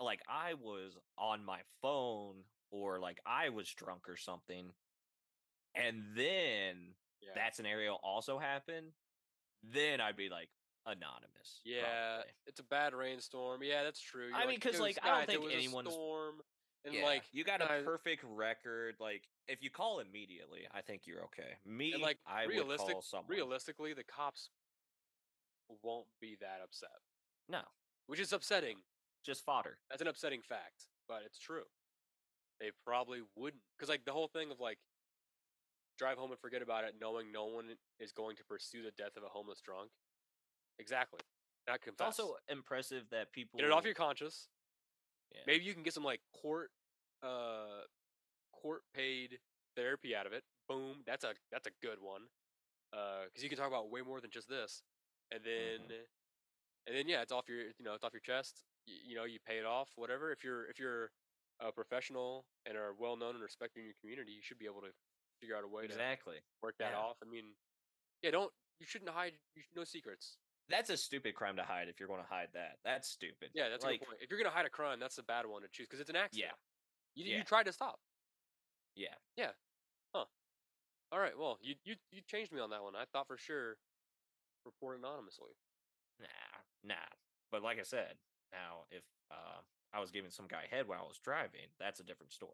[0.00, 4.72] like I was on my phone, or like I was drunk or something,
[5.74, 7.30] and then Yeah.
[7.34, 8.92] that scenario also happened,
[9.62, 10.48] then I'd be like
[10.86, 11.60] anonymous.
[11.64, 12.32] Yeah, probably.
[12.46, 13.62] it's a bad rainstorm.
[13.62, 14.28] Yeah, that's true.
[14.28, 16.42] You're I mean, because "It like, I don't think anyone's- storm,
[16.84, 18.96] and Yeah, like you got a perfect record.
[19.00, 21.58] Like, if you call immediately, I think you're okay.
[21.66, 23.28] Me, like I would call someone.
[23.28, 24.50] realistically, the cops
[25.82, 26.88] won't be that upset,
[27.48, 27.60] no,
[28.06, 28.76] which is upsetting.
[29.24, 29.78] just fodder.
[29.90, 31.64] That's an upsetting fact, but it's true.
[32.60, 34.78] They probably wouldn't, because like the whole thing of like
[35.98, 37.66] drive home and forget about it, knowing no one
[37.98, 39.90] is going to pursue the death of a homeless drunk.
[40.78, 41.20] Exactly.
[41.68, 44.48] Not It's also impressive that people get it off your conscience.
[45.32, 45.40] Yeah.
[45.46, 46.70] Maybe you can get some like court,
[47.22, 47.86] uh,
[48.52, 49.38] court paid
[49.76, 50.44] therapy out of it.
[50.68, 51.02] Boom.
[51.06, 52.22] That's a that's a good one.
[52.92, 54.82] Uh, because you can talk about way more than just this,
[55.30, 56.06] and then, Mhm.
[56.86, 58.64] and then yeah, it's off your you know it's off your chest.
[58.86, 59.90] You, you know you pay it off.
[59.96, 60.32] Whatever.
[60.32, 61.12] If you're if you're
[61.60, 64.80] a professional and are well known and respected in your community, you should be able
[64.80, 64.92] to
[65.40, 66.36] figure out a way to exactly.
[66.62, 66.98] work that yeah.
[66.98, 67.16] off.
[67.22, 67.54] I mean,
[68.22, 70.38] yeah, don't you shouldn't hide you, no secrets.
[70.70, 72.78] That's a stupid crime to hide if you're going to hide that.
[72.84, 73.50] That's stupid.
[73.54, 74.18] Yeah, that's a like good point.
[74.22, 76.16] If you're gonna hide a crime, that's a bad one to choose because it's an
[76.16, 76.52] accident.
[77.14, 77.38] You, Yeah.
[77.38, 77.98] you tried to stop.
[78.94, 79.14] yeah.
[79.36, 79.50] Yeah.
[80.14, 80.24] Huh.
[81.12, 81.36] All right.
[81.36, 82.94] Well, you you you changed me on that one.
[82.94, 83.76] I thought for sure
[84.64, 85.52] report anonymously.
[86.20, 87.10] Nah, nah.
[87.50, 88.14] But like I said,
[88.52, 89.60] now if uh,
[89.92, 92.52] I was giving some guy head while I was driving, that's a different story.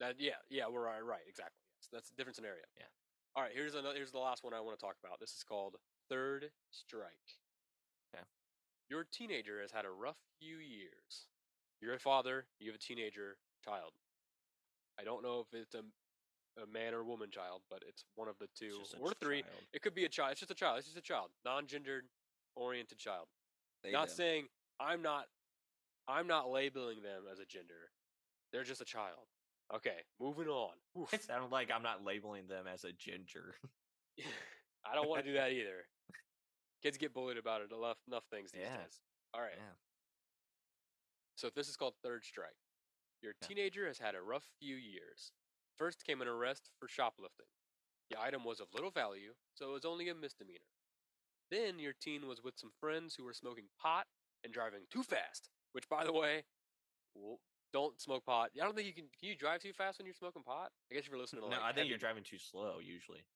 [0.00, 1.60] That yeah yeah we're right right exactly.
[1.78, 2.64] Yes, that's a different scenario.
[2.76, 2.90] Yeah.
[3.36, 3.52] All right.
[3.54, 3.96] Here's another.
[3.96, 5.18] Here's the last one I want to talk about.
[5.20, 5.76] This is called
[6.08, 7.38] third strike.
[8.14, 8.22] Okay.
[8.88, 11.26] Your teenager has had a rough few years.
[11.80, 12.46] You're a father.
[12.60, 13.92] You have a teenager child.
[14.98, 15.82] I don't know if it's a,
[16.62, 19.12] a man or woman child, but it's one of the two It's just a or
[19.20, 19.42] three.
[19.42, 19.54] child.
[19.72, 20.32] It could be a child.
[20.32, 20.78] It's just a child.
[20.78, 22.04] It's just a child, non-gendered
[22.54, 23.26] oriented child.
[23.82, 24.16] They not them.
[24.16, 24.44] saying
[24.78, 25.26] I'm not
[26.06, 27.90] I'm not labeling them as a gender.
[28.52, 29.26] They're just a child.
[29.74, 30.74] Okay, moving on.
[31.00, 31.12] Oof.
[31.14, 33.54] It sounded like I'm not labeling them as a ginger.
[34.84, 35.86] I don't want to do that either.
[36.82, 38.76] Kids get bullied about it enough enough things these Yeah.
[38.76, 39.00] days.
[39.32, 39.54] All right.
[39.56, 39.72] Yeah.
[41.36, 42.58] So this is called third strike.
[43.22, 45.32] Your teenager has had a rough few years.
[45.78, 47.46] First came an arrest for shoplifting.
[48.10, 50.60] The item was of little value, so it was only a misdemeanor.
[51.50, 54.06] Then your teen was with some friends who were smoking pot
[54.44, 55.48] and driving too fast.
[55.72, 56.44] Which, by the way,
[57.74, 58.50] don't smoke pot.
[58.54, 59.10] I don't think you can.
[59.18, 60.70] Can you drive too fast when you're smoking pot?
[60.90, 61.62] I guess if you're listening to No, like.
[61.62, 63.26] I think heavy- you're driving too slow usually.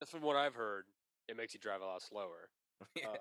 [0.00, 0.84] That's from what I've heard.
[1.28, 2.48] It makes you drive a lot slower.
[2.98, 3.14] Uh,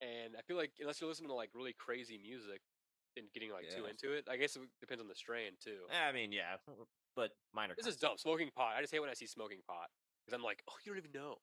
[0.00, 2.60] and I feel like unless you're listening to like really crazy music
[3.16, 5.90] and getting like too into it, I guess it depends on the strain too.
[5.90, 6.54] I mean, yeah,
[7.16, 7.74] but minor.
[7.76, 8.16] This is dumb.
[8.16, 8.74] Smoking pot.
[8.78, 9.90] I just hate when I see smoking pot
[10.24, 11.38] because I'm like, oh, you don't even know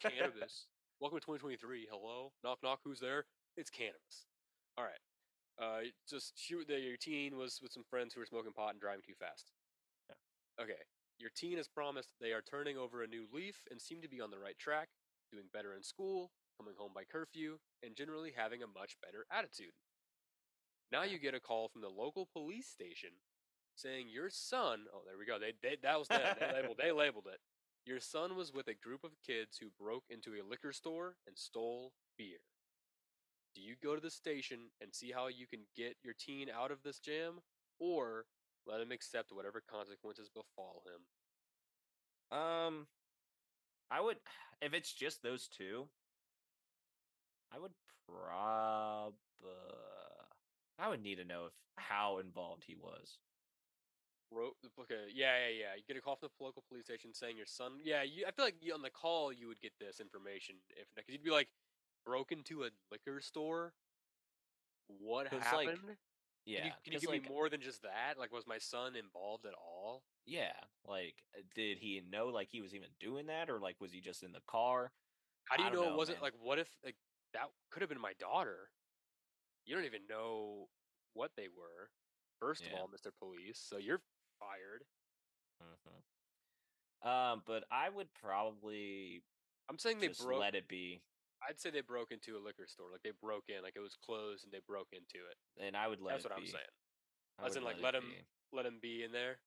[0.00, 0.66] cannabis.
[1.00, 1.86] Welcome to 2023.
[1.90, 2.80] Hello, knock knock.
[2.82, 3.26] Who's there?
[3.56, 4.26] It's cannabis.
[4.76, 4.98] All right.
[5.60, 8.80] Uh, just shoot that your teen was with some friends who were smoking pot and
[8.80, 9.50] driving too fast.
[10.08, 10.64] Yeah.
[10.64, 10.80] Okay.
[11.18, 14.20] Your teen has promised they are turning over a new leaf and seem to be
[14.20, 14.88] on the right track,
[15.32, 19.74] doing better in school, coming home by curfew, and generally having a much better attitude.
[20.92, 23.10] Now you get a call from the local police station
[23.74, 24.86] saying your son.
[24.92, 25.38] Oh, there we go.
[25.38, 26.20] They, they that was them.
[26.38, 26.76] They labeled.
[26.78, 27.40] They labeled it.
[27.84, 31.38] Your son was with a group of kids who broke into a liquor store and
[31.38, 32.38] stole beer.
[33.54, 36.70] Do you go to the station and see how you can get your teen out
[36.70, 37.40] of this jam,
[37.78, 38.26] or
[38.66, 42.38] let him accept whatever consequences befall him?
[42.38, 42.86] Um,
[43.90, 44.18] I would
[44.62, 45.88] if it's just those two.
[47.52, 47.72] I would
[48.06, 49.14] prob.
[50.78, 53.18] I would need to know if how involved he was.
[54.30, 55.72] Wrote okay, yeah, yeah, yeah.
[55.76, 57.80] You get a call from the local police station saying your son.
[57.82, 60.86] Yeah, you, I feel like you, on the call you would get this information if
[60.94, 61.48] because you'd be like,
[62.08, 63.74] broke into a liquor store.
[64.88, 65.98] What 'Cause, like, happened?
[66.46, 68.18] Yeah, Can you, can you give like, me more than just that?
[68.18, 70.02] Like, was my son involved at all?
[70.24, 70.52] Yeah,
[70.84, 74.00] like, uh, did he know like he was even doing that, or like was he
[74.00, 74.92] just in the car?
[75.44, 76.22] How do you know, know, it wasn't man.
[76.22, 76.96] like what if like
[77.32, 78.70] that could have been my daughter?
[79.64, 80.70] You don't even know
[81.14, 81.90] what they were.
[82.40, 83.10] First of all, Mr.
[83.10, 84.02] Police, so you're
[84.38, 84.84] fired.
[85.60, 85.98] hmm
[87.02, 89.22] Um, but I would probably
[89.68, 90.40] I'm saying they just broke.
[90.40, 91.02] let it be,
[91.46, 92.86] I'd say they broke into a liquor store.
[92.90, 95.36] Like they broke in, like it was closed, and they broke into it.
[95.62, 96.42] and I would let That's what be.
[96.42, 96.74] I'm saying.
[97.38, 98.18] I As would in, like, let, let be.
[98.52, 99.38] Let him be in there.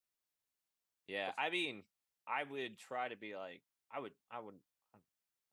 [1.08, 1.84] Yeah, If- I mean,
[2.27, 4.56] I would try to be like, I would, I would,
[4.93, 5.01] I'm,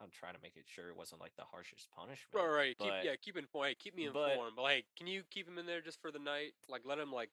[0.01, 2.31] I'm trying to make it sure it wasn't like the harshest punishment.
[2.35, 2.79] Right, right.
[2.79, 3.77] Keep, yeah, keep informed.
[3.81, 4.53] Keep me but- informed.
[4.57, 6.53] But like, can you keep him in there just for the night?
[6.69, 7.31] Like, let him like.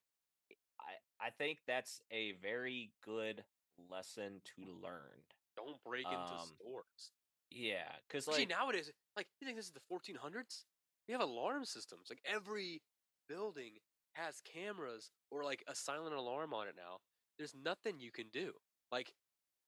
[0.79, 3.43] I, I think that's a very good
[3.89, 5.23] lesson to learn.
[5.55, 7.11] Don't break into Um, stores.
[7.55, 10.65] Yeah, because like, nowadays, like you think this is the 1400s?
[11.07, 12.07] We have alarm systems.
[12.09, 12.81] Like every
[13.29, 13.79] building
[14.13, 16.97] has cameras or like a silent alarm on it now.
[17.37, 18.51] There's nothing you can do.
[18.91, 19.13] Like,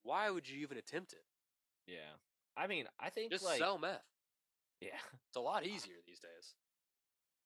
[0.03, 1.23] why would you even attempt it?
[1.87, 2.19] yeah,
[2.57, 4.03] I mean, I think Just like, sell meth.
[4.81, 4.89] yeah,
[5.29, 6.55] It's a lot easier these days.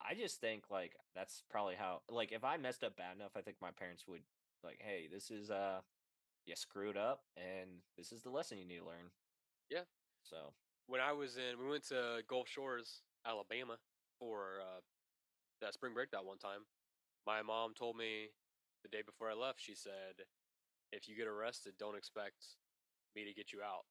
[0.04, 3.42] I just think like that's probably how like if I messed up bad enough, I
[3.42, 4.22] think my parents would
[4.64, 5.82] like, hey, this is uh,
[6.48, 9.12] you screwed up, and this is the lesson you need to learn.
[9.70, 9.82] Yeah.
[10.24, 10.54] So
[10.88, 13.78] When I was in, we went to Gulf Shores, Alabama,
[14.20, 14.82] for uh,
[15.62, 16.66] that spring break that one time.
[17.26, 18.30] My mom told me
[18.84, 19.60] the day before I left.
[19.62, 20.26] She said,
[20.92, 22.58] "If you get arrested, don't expect
[23.16, 23.86] me to get you out."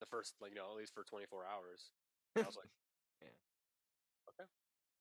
[0.00, 1.90] The first, like you know, at least for 24 hours.
[2.36, 2.70] I was like,
[3.22, 3.28] Yeah.
[4.30, 4.48] okay,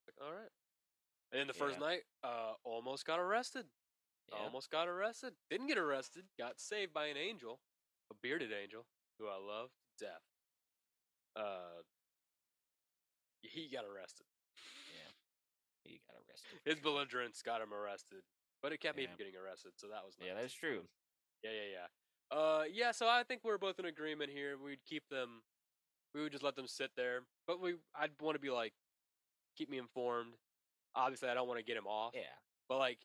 [0.08, 0.52] like, all right.
[1.32, 1.86] And then the first Yeah.
[1.86, 3.65] night, uh, almost got arrested.
[4.32, 5.34] yeah, Almost got arrested.
[5.50, 6.26] Didn't get arrested.
[6.38, 7.62] Got saved by an angel,
[8.12, 8.86] a bearded angel
[9.20, 10.24] who I love to death.
[11.36, 11.84] Uh,
[13.42, 14.26] he got arrested.
[14.96, 15.12] yeah,
[15.84, 16.60] he got arrested.
[16.66, 18.24] His belligerence got him arrested,
[18.62, 20.28] but it kept me from getting arrested, so that was nice.
[20.30, 20.82] Yeah, that's true.
[21.44, 21.88] yeah, yeah, yeah.
[22.38, 22.92] Uh, yeah.
[22.92, 24.56] So I think we're both in agreement here.
[24.58, 25.42] We'd keep them.
[26.14, 27.76] We would just let them sit there, but we.
[27.96, 28.74] I'd want to be like,
[29.58, 30.34] keep me informed.
[30.96, 32.22] Obviously, I don't want to get him off, Yeah,
[32.68, 32.98] but like,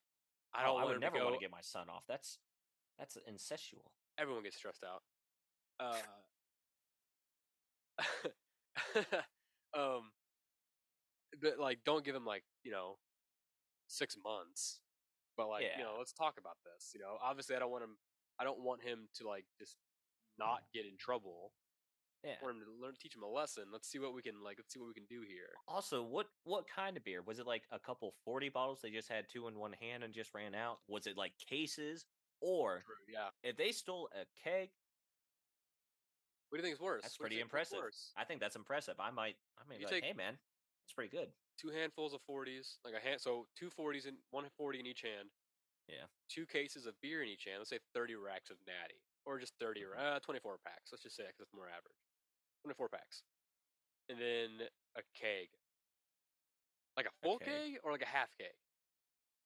[0.54, 2.02] I Oh, don't I want would never want to get my son off.
[2.08, 2.38] That's
[2.98, 3.84] that's incestual.
[4.18, 5.02] everyone gets stressed out.
[5.80, 5.96] Uh,
[9.76, 10.10] um,
[11.40, 12.96] but like, don't give him like you know
[13.88, 14.80] six months.
[15.36, 16.92] But like, you know, let's talk about this.
[16.94, 17.96] You know, obviously, I don't want him.
[18.38, 19.76] I don't want him to like just
[20.38, 21.52] not get in trouble.
[22.24, 22.32] Yeah.
[22.40, 23.64] I want him to learn, teach him a lesson.
[23.70, 24.56] Let's see what we can like.
[24.58, 25.52] Let's see what we can do here.
[25.68, 27.46] Also, what what kind of beer was it?
[27.46, 28.78] Like a couple forty bottles?
[28.82, 30.78] They just had two in one hand and just ran out.
[30.88, 32.06] Was it like cases,
[32.40, 33.12] or True.
[33.12, 33.28] Yeah.
[33.42, 34.70] if they stole a keg?
[36.54, 37.02] What do you think is worse?
[37.02, 37.82] That's pretty you think- what's impressive.
[37.82, 38.12] worse?
[38.14, 39.00] I think that's impressive.
[39.00, 40.38] I might I mean, You be take- like, hey man,
[40.84, 41.34] that's pretty good.
[41.58, 43.20] Two handfuls of forties, like a hand.
[43.20, 45.32] So two forties and one forty in each hand.
[45.88, 46.06] Yeah.
[46.28, 47.58] Two cases of beer in each hand.
[47.58, 49.98] Let's say thirty racks of natty, or just 30 Mhm.
[49.98, 50.92] uh, twenty-four packs.
[50.92, 51.98] Let's just say because it's more average.
[52.62, 53.24] Twenty-four packs,
[54.08, 55.50] and then a keg.
[56.96, 57.48] Like a full keg.
[57.72, 58.54] keg or like a half keg.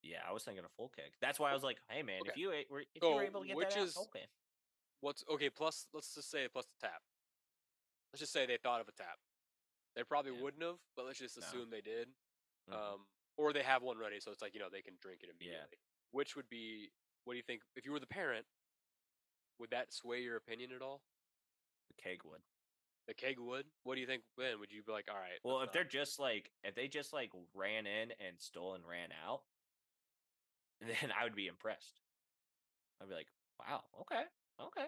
[0.03, 1.17] Yeah, I was thinking a full keg.
[1.23, 3.47] That's why I was like, hey man, if you were if you were able to
[3.47, 4.29] get which that is- out, okay.
[5.01, 5.51] What's okay?
[5.51, 7.03] Plus, let's just say plus the tap.
[8.13, 9.19] Let's just say they thought of a tap.
[9.95, 10.43] They probably Yeah.
[10.43, 11.47] wouldn't have, but let's just No.
[11.47, 12.09] assume they did.
[12.69, 12.73] Mhm.
[12.75, 15.29] Um, or they have one ready, so it's like you know they can drink it
[15.29, 15.33] Yeah.
[15.35, 15.79] immediately.
[16.11, 16.93] Which would be?
[17.25, 17.63] What do you think?
[17.77, 18.47] If you were the parent,
[19.59, 21.03] would that sway your opinion at all?
[21.89, 22.45] the keg would.
[23.07, 23.75] The keg would.
[23.83, 24.61] What do you think then?
[24.61, 25.43] Would you be like, all right?
[25.43, 28.87] Well, if they're not- just like if they just like ran in and stole and
[28.87, 29.47] ran out,
[30.81, 32.03] then I would be impressed.
[33.01, 34.29] I'd be like, wow, okay,
[34.61, 34.87] okay,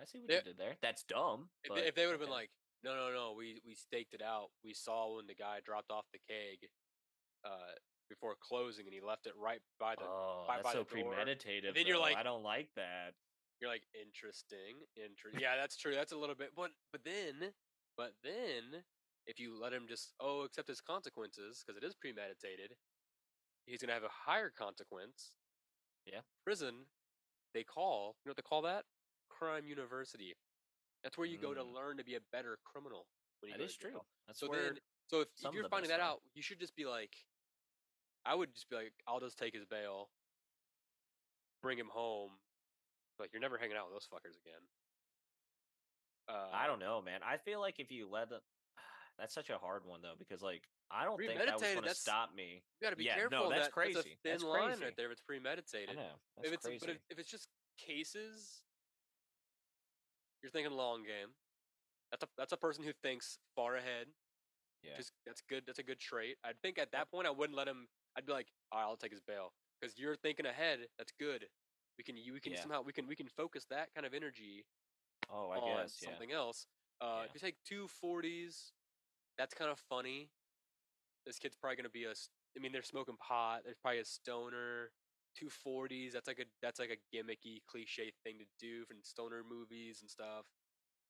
[0.00, 0.36] I see what Yeah.
[0.36, 0.76] you did there.
[0.80, 1.50] That's dumb.
[1.64, 2.48] if, but they, if they would have been okay.
[2.48, 2.50] like,
[2.84, 4.50] no, no, no, we we staked it out.
[4.64, 6.68] We saw when the guy dropped off the keg,
[7.44, 7.74] uh,
[8.08, 10.04] before closing, and he left it right by the.
[10.04, 11.74] oh, by- that's by so the premeditated.
[11.74, 13.14] then you're like- I don't like that.
[13.60, 15.40] You're like interesting, interesting.
[15.40, 15.94] Yeah, that's true.
[15.94, 17.52] That's a little bit, but but then,
[17.96, 18.84] but then,
[19.26, 22.76] if you let him just oh accept his consequences because it is premeditated,
[23.66, 25.32] he's gonna have a higher consequence.
[26.06, 26.20] Yeah.
[26.44, 26.86] Prison,
[27.52, 28.84] they call you know what they call that?
[29.38, 30.34] Crime university.
[31.02, 31.72] That's where you go to Mm.
[31.72, 33.06] learn to be a better criminal.
[33.40, 34.04] When you That is true.
[34.26, 36.10] That's So where then, so if, if you're finding that are.
[36.10, 37.14] out, you should just be like,
[38.24, 40.10] I would just be like, I'll just take his bail,
[41.62, 42.32] bring him home.
[43.20, 44.60] Like you're never hanging out with those fuckers again.
[46.28, 47.20] Uh, I don't know, man.
[47.22, 48.40] I feel like if you let them,
[49.18, 51.94] that's such a hard one though because like I don't think that was going to
[51.94, 52.64] stop me.
[52.80, 53.44] You got to be Yeah, careful.
[53.44, 53.72] no, that's that.
[53.72, 53.94] crazy.
[53.94, 54.84] That's a thin That's line crazy.
[54.84, 55.06] right there.
[55.06, 55.96] If it's I premeditated.
[55.96, 56.18] know.
[56.36, 56.78] That's if it's crazy.
[56.80, 58.62] but if, if it's just cases,
[60.42, 61.34] you're thinking long game.
[62.10, 64.06] That's a that's a person who thinks far ahead.
[64.82, 64.96] yeah.
[64.96, 65.64] Just that's good.
[65.66, 66.36] That's a good trait.
[66.44, 67.88] I think at that point I wouldn't let him.
[68.16, 70.80] I'd be like, all right, I'll take his bail because you're thinking ahead.
[70.98, 71.46] That's good.
[71.98, 72.62] We can you we can Yeah.
[72.62, 74.64] somehow we can we can focus that kind of energy
[75.30, 75.98] oh, I on guess.
[76.00, 76.08] Yeah.
[76.10, 76.66] something else.
[77.00, 77.24] Uh, Yeah.
[77.26, 78.72] If you take two forties,
[79.36, 80.30] that's kind of funny.
[81.26, 82.14] This kid's probably gonna be a.
[82.56, 83.62] I mean, they're smoking pot.
[83.64, 84.90] There's probably a stoner.
[85.36, 86.12] 240s.
[86.12, 90.10] That's like a that's like a gimmicky cliche thing to do from stoner movies and
[90.10, 90.46] stuff.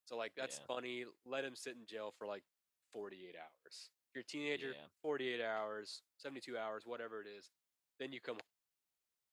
[0.06, 0.66] So like that's Yeah.
[0.66, 1.04] funny.
[1.24, 2.44] Let him sit in jail for like
[2.92, 3.90] 48 hours.
[4.08, 4.88] If you're a teenager, Yeah.
[5.02, 7.50] 48 hours, 72 hours, whatever it is.
[7.98, 8.38] Then you come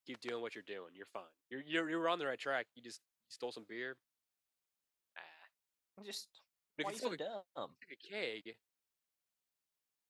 [0.06, 0.94] keep doing what you're doing.
[0.96, 1.32] You're fine.
[1.50, 2.68] You're you're you're on the right track.
[2.76, 3.98] You just you stole some beer.
[5.18, 5.22] Ah.
[6.04, 6.42] Just
[6.78, 7.76] But why you so dumb?
[7.90, 8.58] a keg,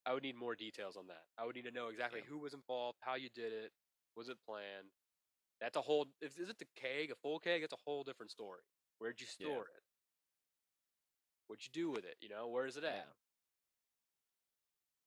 [0.05, 1.26] I would need more details on that.
[1.38, 2.26] I would need to know exactly Yeah.
[2.26, 3.73] who was involved, how you did it,
[4.16, 4.91] was it planned.
[5.59, 6.07] That's a whole.
[6.22, 7.61] Is it the keg, a full keg?
[7.61, 8.61] That's a whole different story.
[8.97, 9.47] Where'd you Yeah.
[9.47, 9.84] store it?
[11.47, 12.18] What'd you do with it?
[12.22, 13.07] You know, where is it at?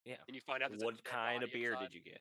[0.05, 0.13] Yeah.
[0.15, 0.25] Yeah.
[0.27, 1.91] And you find out What kind of beer inside.
[1.91, 2.21] did you get?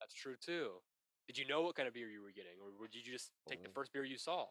[0.00, 0.82] That's true too.
[1.26, 3.62] Did you know what kind of beer you were getting, or would you just take
[3.62, 3.72] the Oh.
[3.72, 4.46] first beer you saw?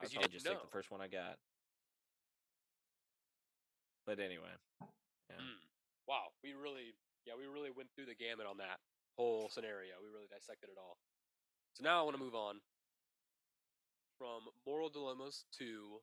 [0.00, 0.62] I'd 'Cause you didn't just take know.
[0.62, 1.38] the first one I got.
[4.04, 4.58] But anyway,
[5.30, 5.40] yeah.
[5.40, 5.60] Mm.
[6.06, 6.92] Wow, we really,
[7.24, 8.80] yeah, we really went through the gamut on that
[9.16, 10.00] whole scenario.
[10.00, 10.96] We really dissected it all.
[11.74, 12.60] So now I want to move on
[14.18, 16.00] from moral dilemmas to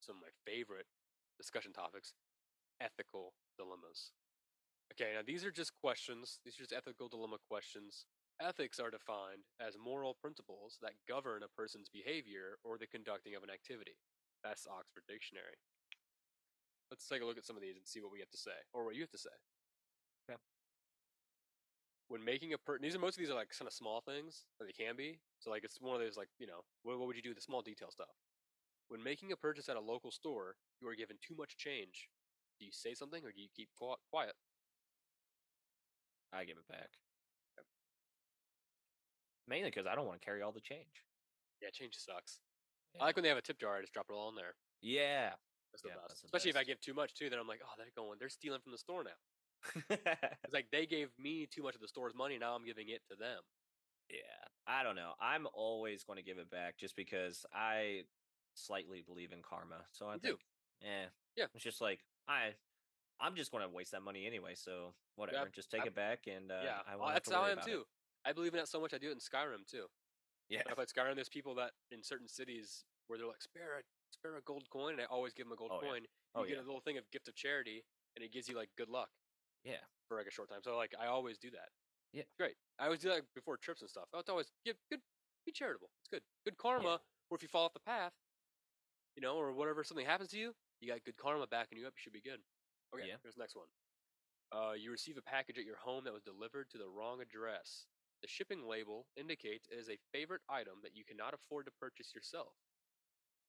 [0.00, 0.86] some of my favorite
[1.38, 2.12] discussion topics
[2.82, 4.10] ethical dilemmas.
[4.92, 8.04] Okay, now these are just questions, these are just ethical dilemma questions.
[8.42, 13.42] Ethics are defined as moral principles that govern a person's behavior or the conducting of
[13.42, 13.96] an activity.
[14.42, 15.56] That's Oxford Dictionary.
[16.90, 18.58] Let's take a look at some of these and see what we have to say,
[18.74, 19.32] or what you have to say.
[22.12, 24.44] When making a per, these are most of these are like kind of small things,
[24.60, 25.16] or they can be.
[25.40, 27.38] So like it's one of those like you know what, what would you do with
[27.40, 28.12] the small detail stuff?
[28.88, 32.10] When making a purchase at a local store, you are given too much change.
[32.60, 33.70] Do you say something or do you keep
[34.10, 34.34] quiet?
[36.34, 37.00] I give it back.
[39.48, 41.08] Mainly because I don't want to carry all the change.
[41.62, 42.38] Yeah, change sucks.
[42.94, 43.02] Yeah.
[43.02, 43.76] I like when they have a tip jar.
[43.76, 44.54] I just drop it all in there.
[44.82, 45.30] yeah.
[45.72, 46.08] That's the Yeah, best.
[46.08, 48.18] that's the Especially if I give too much too, then I'm like, oh, they're going.
[48.20, 49.16] They're stealing from the store now.
[50.44, 52.38] It's like they gave me too much of the store's money.
[52.38, 53.40] Now I'm giving it to them.
[54.10, 54.16] yeah.
[54.66, 55.12] I don't know.
[55.20, 58.02] I'm always going to give it back just because I
[58.54, 59.82] slightly believe in karma.
[59.90, 60.28] So I You do.
[60.28, 60.40] think,
[60.82, 61.04] yeah,
[61.36, 61.44] Yeah.
[61.54, 62.54] It's just like I,
[63.20, 64.52] I'm just going to waste that money anyway.
[64.54, 67.50] So whatever, just take I- it back and uh, yeah, I won't that's how I
[67.50, 67.80] am too.
[67.80, 68.28] It.
[68.28, 68.94] I believe in that so much.
[68.94, 69.86] I do it in Skyrim too.
[70.48, 70.62] Yeah.
[70.66, 74.36] When I Skyrim, there's people that in certain cities where they're like, spare a spare
[74.36, 75.88] a gold coin, and I always give them a gold Oh, yeah.
[75.88, 76.00] coin.
[76.02, 77.82] You Oh get a little thing of gift of charity,
[78.14, 79.08] and it gives you like good luck
[79.64, 79.82] Yeah.
[80.08, 80.60] for like a short time.
[80.62, 81.68] So like I always do that.
[82.12, 82.24] Yeah.
[82.38, 82.56] Great.
[82.78, 84.04] I always do that before trips and stuff.
[84.12, 85.00] Oh, It's always give good,
[85.46, 85.88] be charitable.
[86.02, 86.22] It's good.
[86.44, 87.00] Good karma.
[87.30, 88.12] Or if you fall off the path,
[89.16, 91.94] you know, or whatever, something happens to you, you got good karma backing you up.
[91.96, 92.40] You should be good.
[92.94, 93.08] Okay.
[93.08, 93.16] Yeah.
[93.22, 93.68] Here's the next one.
[94.52, 97.86] Uh, you receive a package at your home that was delivered to the wrong address.
[98.20, 102.12] The shipping label indicates it is a favorite item that you cannot afford to purchase
[102.14, 102.52] yourself.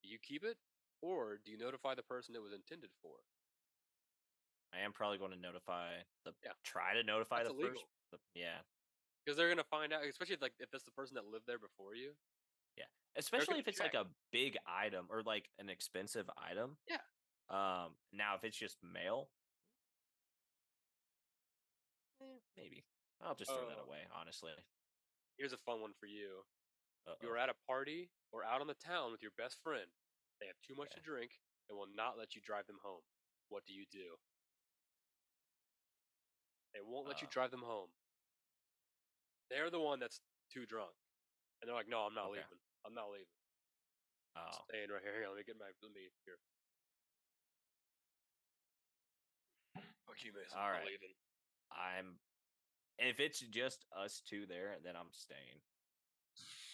[0.01, 0.55] Do you keep it,
[1.01, 3.19] or do you notify the person it was intended for?
[4.73, 6.51] I am probably going to notify the Yeah.
[6.63, 7.85] try to notify That's the first.
[8.11, 8.61] The, yeah.
[9.23, 11.59] Because they're gonna find out, especially if, like if it's the person that lived there
[11.59, 12.11] before you.
[12.75, 16.77] Yeah, especially if it's like a big item or like an expensive item.
[16.89, 16.99] Yeah.
[17.49, 17.95] Um.
[18.11, 19.29] Now, if it's just mail,
[22.21, 22.83] eh, maybe
[23.21, 24.07] I'll just throw that Uh, away.
[24.11, 24.51] Honestly.
[25.37, 26.45] Here's a fun one for you.
[27.07, 27.15] Uh-oh.
[27.21, 29.89] You are at a party or out on the town with your best friend.
[30.39, 33.01] They have too much to drink and will not let you drive them home.
[33.49, 34.19] What do you do?
[36.73, 37.31] They won't let you Uh.
[37.31, 37.89] drive them home.
[39.49, 40.19] They're the one that's
[40.49, 40.95] too drunk.
[41.61, 42.41] And they're like, no, I'm not Okay.
[42.41, 42.59] leaving.
[42.85, 43.27] I'm not leaving.
[44.35, 44.63] I'm Oh.
[44.67, 45.23] staying right here.
[45.23, 46.39] On, let me get my let me here.
[50.07, 50.57] Fuck you, Mason.
[50.57, 50.79] All I'm right.
[50.83, 51.15] not leaving.
[51.71, 52.19] I'm.
[52.99, 55.61] If it's just us two there, then I'm staying.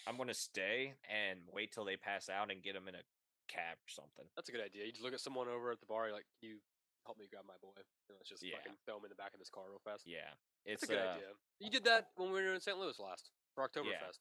[0.06, 3.04] I'm gonna stay and wait till they pass out and get them in a
[3.48, 4.28] cab or something.
[4.36, 4.84] That's a good idea.
[4.86, 6.60] You just look at someone over at the bar, you're like, Can you
[7.06, 7.72] help me grab my boy?
[7.76, 7.86] And
[8.18, 8.56] let's just Yeah.
[8.56, 10.06] fucking throw him in the back of this car real fast.
[10.06, 10.34] Yeah.
[10.64, 11.30] That's It's a good uh, idea.
[11.58, 12.76] You did that when we were in St.
[12.78, 14.18] Louis last for Oktoberfest.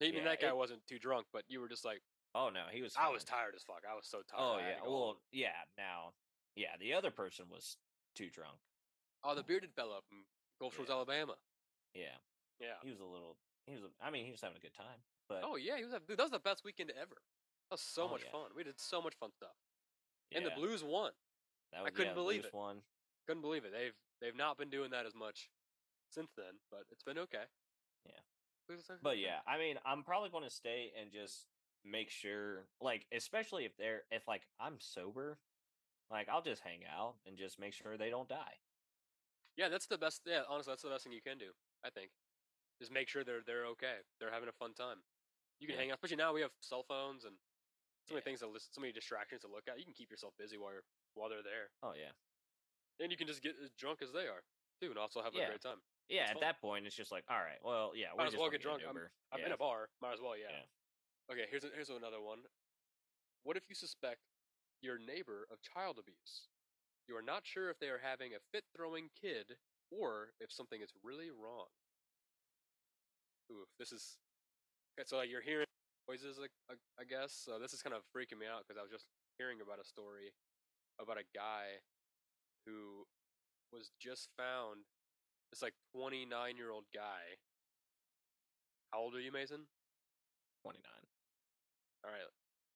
[0.00, 2.02] I mean, Yeah, that guy it- wasn't too drunk, but you were just like,
[2.32, 2.94] Oh no, he was.
[2.96, 3.82] I was tired as fuck.
[3.84, 4.38] I was so tired.
[4.40, 4.80] Oh yeah.
[4.82, 5.20] Well, home.
[5.32, 5.64] yeah.
[5.76, 6.14] Now,
[6.54, 6.76] yeah.
[6.78, 7.76] The other person was
[8.14, 8.60] too drunk.
[9.24, 10.24] oh, the bearded fella from
[10.60, 10.94] Gulf Shores, Yeah.
[10.94, 11.36] Alabama.
[11.92, 12.16] Yeah.
[12.60, 12.78] Yeah.
[12.84, 13.36] He was a little.
[13.66, 13.82] He was.
[14.00, 15.02] I mean, he was having a good time.
[15.28, 15.92] But Oh yeah, he was.
[16.06, 17.16] Dude, that was the best weekend ever.
[17.68, 18.30] That was so Oh, much yeah.
[18.30, 18.50] fun.
[18.54, 19.56] We did so much fun stuff.
[20.32, 21.10] And the Blues won.
[21.72, 22.54] That I couldn't yeah, believe it.
[22.54, 22.82] Won.
[23.26, 23.72] Couldn't believe it.
[23.72, 25.50] They've they've not been doing that as much
[26.10, 27.44] since then, but it's been okay.
[28.06, 28.20] Yeah.
[29.02, 31.46] But yeah, I mean, I'm probably going to stay and just
[31.84, 35.38] make sure, like, especially if they're, if like I'm sober,
[36.10, 38.58] like I'll just hang out and just make sure they don't die.
[39.56, 40.22] Yeah, that's the best.
[40.24, 41.50] Yeah, honestly, that's the best thing you can do.
[41.84, 42.10] I think,
[42.80, 44.06] is make sure they're they're okay.
[44.20, 45.02] They're having a fun time.
[45.58, 45.82] You can Yeah.
[45.82, 47.34] hang out, especially now we have cell phones and
[48.06, 48.24] so many Yeah.
[48.24, 49.78] things to listen, so many distractions to look at.
[49.78, 50.84] You can keep yourself busy while you're,
[51.14, 52.12] while they're there, Oh yeah,
[53.00, 54.44] and you can just get as drunk as they are
[54.80, 55.80] too, and also have a great time.
[56.08, 56.42] Yeah, at fun.
[56.42, 58.82] that point, it's just like, all right, well, yeah, we're Might as well get drunk.
[58.82, 58.98] I'm-.
[59.30, 59.46] I'm yeah.
[59.46, 59.86] in a bar.
[60.02, 60.50] Might as well, yeah.
[60.50, 60.66] Yeah.
[61.30, 62.42] Okay, here's a, here's another one.
[63.46, 64.18] What if you suspect
[64.82, 66.50] your neighbor of child abuse?
[67.06, 69.54] You are not sure if they are having a fit throwing kid
[69.90, 71.70] or if something is really wrong.
[73.50, 74.18] Ooh, this is
[74.98, 75.06] okay.
[75.06, 75.66] So like, you're hearing
[76.10, 77.30] noises, like I, I guess.
[77.34, 79.06] So this is kind of freaking me out because I was just
[79.38, 80.34] hearing about a story
[81.02, 81.80] about a guy
[82.66, 83.06] who
[83.72, 84.84] was just found.
[85.50, 87.38] This like 29 year old guy.
[88.92, 89.66] How old are you, Mason?
[90.62, 90.82] 29.
[92.04, 92.20] All right,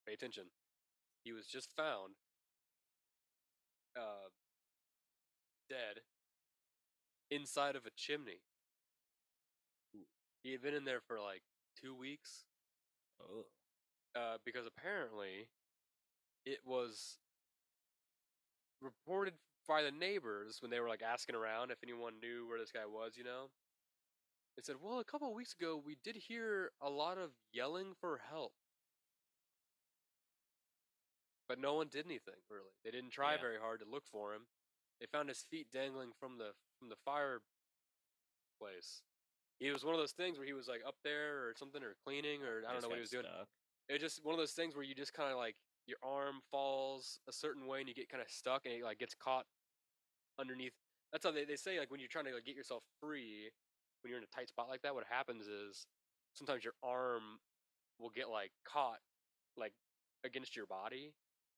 [0.07, 0.45] pay attention.
[1.25, 2.15] He was just found
[3.97, 4.29] uh,
[5.71, 6.03] dead
[7.31, 8.41] inside of a chimney.
[10.43, 11.43] He had been in there for like
[11.81, 12.45] two weeks
[13.21, 13.47] Oh.
[14.15, 15.49] uh, because apparently
[16.45, 17.17] it was
[18.81, 19.35] reported
[19.67, 22.85] by the neighbors when they were like asking around if anyone knew where this guy
[22.87, 23.51] was, you know.
[24.57, 27.95] They said, "Well, a couple of weeks ago, we did hear a lot of yelling
[28.01, 28.53] for help,
[31.49, 32.73] but no one did anything really.
[32.85, 33.41] They didn't try Yeah.
[33.41, 34.47] very hard to look for him.
[35.01, 37.43] They found his feet dangling from the from the fireplace.
[39.61, 41.95] It was one of those things where he was like up there or something or
[41.95, 43.25] cleaning or I don't Just know what he was doing.
[43.25, 43.49] stuck.
[43.89, 45.57] It's just one of those things where you just kind of like
[45.87, 48.99] your arm falls a certain way and you get kind of stuck and it like
[48.99, 49.45] gets caught
[50.39, 50.73] underneath.
[51.13, 53.51] That's how they, they say like when you're trying to like, get yourself free
[54.03, 54.95] when you're in a tight spot like that.
[54.95, 55.87] What happens is
[56.35, 57.39] sometimes your arm
[58.01, 58.99] will get like caught
[59.57, 59.73] like
[60.25, 61.13] against your body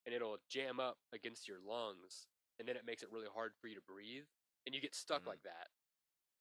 [0.05, 2.27] and it'll jam up against your lungs
[2.59, 4.27] and then it makes it really hard for you to breathe
[4.65, 5.33] and you get stuck Mm.
[5.33, 5.67] like that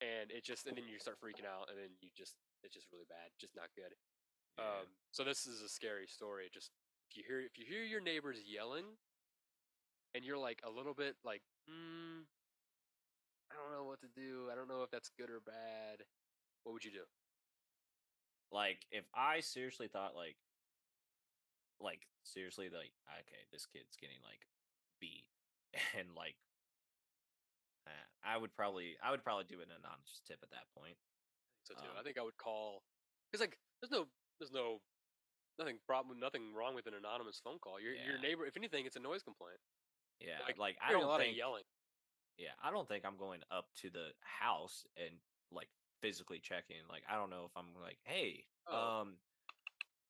[0.04, 2.92] and it just and then you start freaking out and then you just it's just
[2.92, 3.96] really bad just not good
[4.60, 4.84] Yeah.
[4.84, 6.50] um, so this is a scary story.
[6.52, 6.70] Just
[7.10, 8.84] if you hear if you hear your neighbors yelling,
[10.14, 12.24] and you're like a little bit like, mm,
[13.50, 14.48] I don't know what to do.
[14.50, 16.04] I don't know if that's good or bad.
[16.64, 17.04] What would you do?
[18.52, 20.36] like if I seriously thought like
[21.80, 24.46] like seriously like okay, this kid's getting like
[25.00, 25.26] beat
[25.98, 26.36] and like
[27.86, 30.96] uh, I would probably I would probably do an anonymous tip at that point.
[31.64, 32.82] So too, Um, I think I would call
[33.30, 34.06] because like there's no
[34.38, 34.80] there's no
[35.58, 37.80] nothing problem nothing wrong with an anonymous phone call.
[37.80, 39.58] Your your neighbor, if anything, it's a noise complaint.
[40.20, 41.64] Yeah, Like, like I don't a lot think of yelling.
[42.36, 45.68] yeah, I don't think I'm going up to the house and like
[46.02, 46.86] physically checking.
[46.88, 48.96] Like I don't know if I'm like, "Hey, Oh.
[49.02, 49.18] um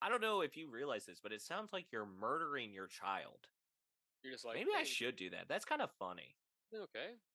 [0.03, 3.49] I don't know if you realize this, but it sounds like you're murdering your child.
[4.23, 5.47] You're just like Maybe I should do that.
[5.47, 6.37] That's kind of funny.
[6.73, 7.19] Okay.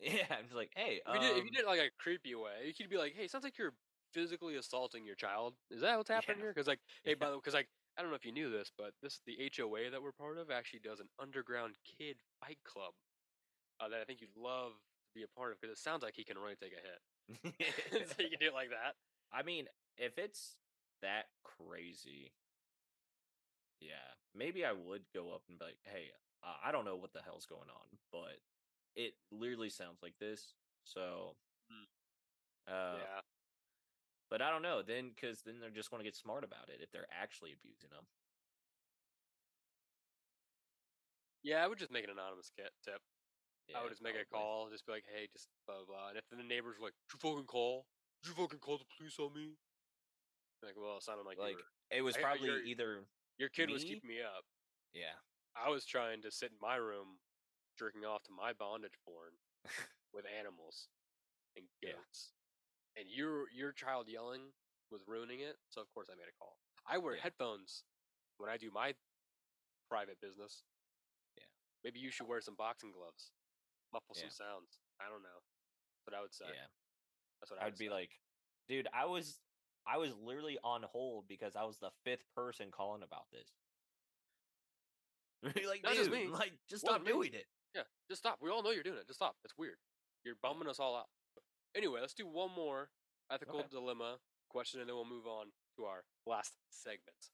[0.00, 1.90] Yeah, I'm just like, "Hey, If you, did, if you um, did it like a
[1.98, 3.76] creepy way, you could be like, "Hey, sounds like you're
[4.12, 5.54] physically assaulting your child.
[5.70, 6.44] Is that what's happening Yeah.
[6.44, 7.14] here?" Because like, hey, Yeah.
[7.14, 9.36] by the way, because like, I don't know if you knew this, but this the
[9.56, 12.94] HOA that we're part of actually does an underground kid fight club
[13.80, 16.14] uh, that I think you'd love to be a part of because it sounds like
[16.16, 17.00] he can really take a hit.
[18.16, 18.94] so you can do it like that.
[19.32, 19.66] I mean,
[19.98, 20.56] if it's
[21.02, 22.32] that crazy,
[23.80, 26.10] yeah, maybe I would go up and be like, "Hey,
[26.42, 28.38] uh, I don't know what the hell's going on, but
[28.96, 30.54] it literally sounds like this."
[30.84, 31.36] So,
[31.70, 31.86] Mm.
[32.72, 33.20] uh, yeah.
[34.30, 34.82] But I don't know.
[34.82, 37.90] Then, because then they're just going to get smart about it if they're actually abusing
[37.90, 38.04] them.
[41.42, 43.00] Yeah, I would just make an anonymous tip.
[43.76, 46.24] I would just make a call, just be like, "Hey, just blah blah." And if
[46.32, 47.84] the neighbors were like, "Did you fucking call?
[48.22, 49.56] Did you fucking call the police on me?"
[50.62, 51.60] Like, well, it sounded like, Like
[51.90, 53.04] it was I- probably you're- either
[53.36, 54.44] your kid was keeping me up.
[54.94, 55.14] yeah,
[55.54, 57.20] I was trying to sit in my room
[57.78, 59.38] jerking off to my bondage porn
[60.12, 60.88] with animals
[61.54, 61.92] and Yeah.
[61.92, 62.32] goats.
[62.98, 64.42] And your your child yelling
[64.90, 66.58] was ruining it, so of course I made a call.
[66.86, 67.22] I wear Yeah.
[67.22, 67.84] headphones
[68.38, 68.94] when I do my
[69.88, 70.64] private business.
[71.36, 71.44] Yeah.
[71.84, 73.30] Maybe you should wear some boxing gloves.
[73.92, 74.22] Muffle Yeah.
[74.22, 74.80] some sounds.
[75.00, 75.38] I don't know.
[75.38, 76.46] That's what I would say.
[76.52, 76.66] yeah.
[77.40, 78.18] That's what I I would would be like,
[78.68, 79.40] dude, I was
[79.86, 83.48] I was literally on hold because I was the fifth person calling about this.
[85.68, 86.26] like, Not dude, just me.
[86.28, 87.12] like, just stop me.
[87.12, 87.46] doing it.
[87.74, 88.38] Yeah, just stop.
[88.40, 89.06] We all know you're doing it.
[89.06, 89.36] Just stop.
[89.44, 89.78] It's weird.
[90.24, 91.08] You're bumming us all out.
[91.74, 92.90] Anyway, let's do one more
[93.30, 93.68] ethical Okay.
[93.70, 97.30] dilemma question and then we'll move on to our last segment.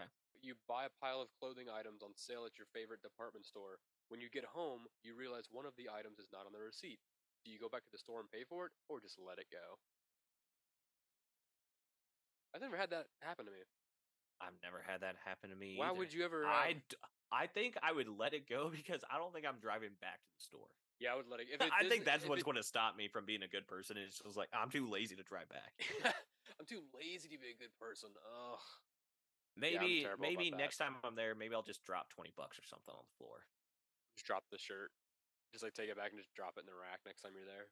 [0.00, 0.10] Okay.
[0.42, 3.78] You buy a pile of clothing items on sale at your favorite department store.
[4.08, 6.98] When you get home, you realize one of the items is not on the receipt.
[7.44, 9.46] Do you go back to the store and pay for it or just let it
[9.50, 9.78] go?
[12.54, 13.58] I've never had that happen to me.
[14.40, 15.76] I've never had that happen to me.
[15.78, 15.98] Why either.
[15.98, 16.44] would you ever?
[16.44, 16.96] uh, I, d-
[17.32, 20.30] I think I would let it go because I don't think I'm driving back to
[20.36, 20.68] the store.
[21.00, 21.48] Yeah, I would let it.
[21.52, 23.66] If it I think that's what's it- going to stop me from being a good
[23.66, 23.96] person.
[23.96, 25.72] It's just like I'm too lazy to drive back.
[26.60, 28.10] I'm too lazy to be a good person.
[28.16, 28.58] Ugh.
[29.56, 32.92] Maybe terrible maybe next time I'm there, maybe I'll just drop twenty bucks or something
[32.92, 33.44] on the floor.
[34.16, 34.92] Just drop the shirt.
[35.52, 37.48] Just like take it back and just drop it in the rack next time you're
[37.48, 37.68] there.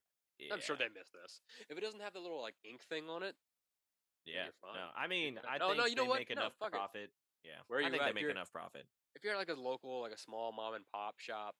[0.53, 1.41] I'm sure they missed this.
[1.69, 3.37] If it doesn't have the little like ink thing on it,
[4.25, 4.49] Yeah.
[4.49, 4.75] you're fine.
[4.81, 5.39] No, I mean.
[5.47, 6.19] I No, think no, you know they what?
[6.25, 6.81] make No, enough fuck it.
[6.81, 7.11] profit.
[7.45, 7.61] Yeah.
[7.69, 8.15] Where I you think at?
[8.15, 8.89] they make enough profit.
[9.15, 11.55] if you're like a local, like a small mom and pop shop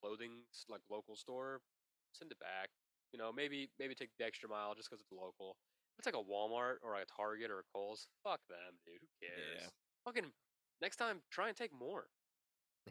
[0.00, 1.60] clothing like local store,
[2.12, 2.70] send it back.
[3.12, 5.56] You know, maybe maybe take the extra mile just because it's local.
[5.98, 8.06] If it's like a Walmart or like a Target or a Kohl's.
[8.24, 9.00] Fuck them, dude.
[9.00, 9.62] Who cares?
[9.62, 9.68] Yeah.
[10.04, 10.30] Fucking
[10.80, 12.06] next time, try and take more.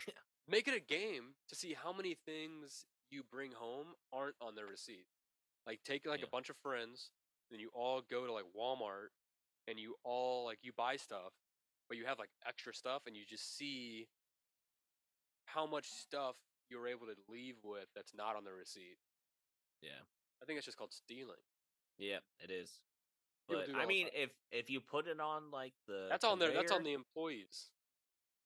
[0.07, 0.14] Yeah.
[0.47, 4.66] Make it a game to see how many things you bring home aren't on their
[4.66, 5.05] receipt.
[5.68, 6.26] Like take like Yeah.
[6.26, 7.12] a bunch of friends,
[7.51, 9.10] then you all go to like Walmart
[9.68, 11.34] and you all like you buy stuff,
[11.88, 14.07] but you have like extra stuff and you just see
[15.45, 16.36] how much stuff
[16.70, 18.98] you're able to leave with that's not on the receipt.
[19.82, 20.04] Yeah.
[20.42, 21.44] I think it's just called stealing.
[21.98, 22.80] Yeah, it is.
[23.48, 26.54] But I mean, if if you put it on like the That's on there.
[26.54, 27.72] That's on the employees.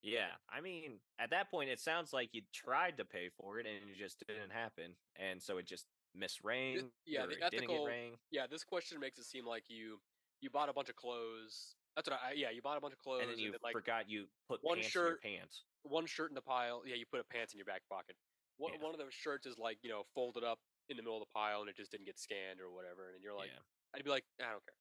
[0.02, 3.66] Yeah, I mean, at that point, it sounds like you tried to pay for it
[3.66, 5.86] and it just didn't happen, and so it just
[6.18, 6.90] misrang.
[7.06, 7.88] yeah, the ethical-.
[8.30, 10.00] Yeah, this question makes it seem like you
[10.42, 11.76] you bought a bunch of clothes.
[11.96, 14.10] That's what I yeah, you bought a bunch of clothes and then you like forgot
[14.10, 15.64] you put one pants shirt- pants.
[15.84, 16.82] one shirt in the pile.
[16.86, 18.16] Yeah, you put a pants in your back pocket.
[18.58, 18.82] One, Yeah.
[18.82, 21.34] one of those shirts is like you know folded up in the middle of the
[21.34, 23.14] pile and it just didn't get scanned or whatever.
[23.14, 23.62] And you're like, yeah,
[23.96, 24.76] I'd be like, I don't care.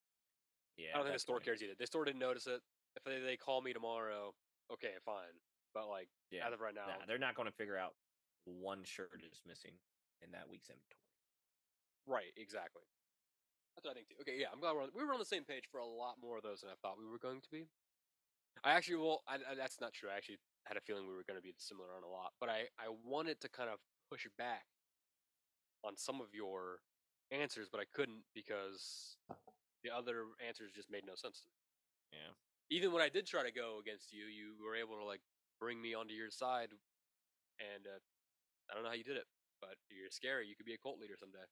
[0.76, 0.90] yeah.
[0.94, 1.44] I don't think the store point.
[1.44, 1.74] cares either.
[1.78, 2.60] The store didn't notice it.
[2.96, 4.34] If they, they call me tomorrow,
[4.72, 5.32] okay, fine.
[5.74, 7.94] But like Yeah, as of right now, nah, they're not going to figure out
[8.44, 9.72] one shirt is missing
[10.24, 11.00] in that week's inventory.
[12.06, 12.82] right, exactly.
[13.76, 14.20] That's what I think too.
[14.20, 16.16] Okay, yeah, I'm glad we're on, we were on the same page for a lot
[16.20, 17.66] more of those than I thought we were going to be.
[18.64, 20.10] I actually, well, I, I, that's not true.
[20.12, 22.48] I actually had a feeling we were going to be similar on a lot, but
[22.48, 24.68] I, I wanted to kind of push back
[25.82, 26.84] on some of your
[27.32, 29.16] answers, but I couldn't because
[29.82, 31.58] the other answers just made no sense to me.
[32.12, 32.32] Yeah,
[32.70, 35.24] Even when I did try to go against you, you were able to like
[35.58, 36.70] bring me onto your side,
[37.58, 37.98] and uh,
[38.68, 39.26] I don't know how you did it,
[39.64, 40.46] but you're scary.
[40.46, 41.42] You could be a cult leader someday.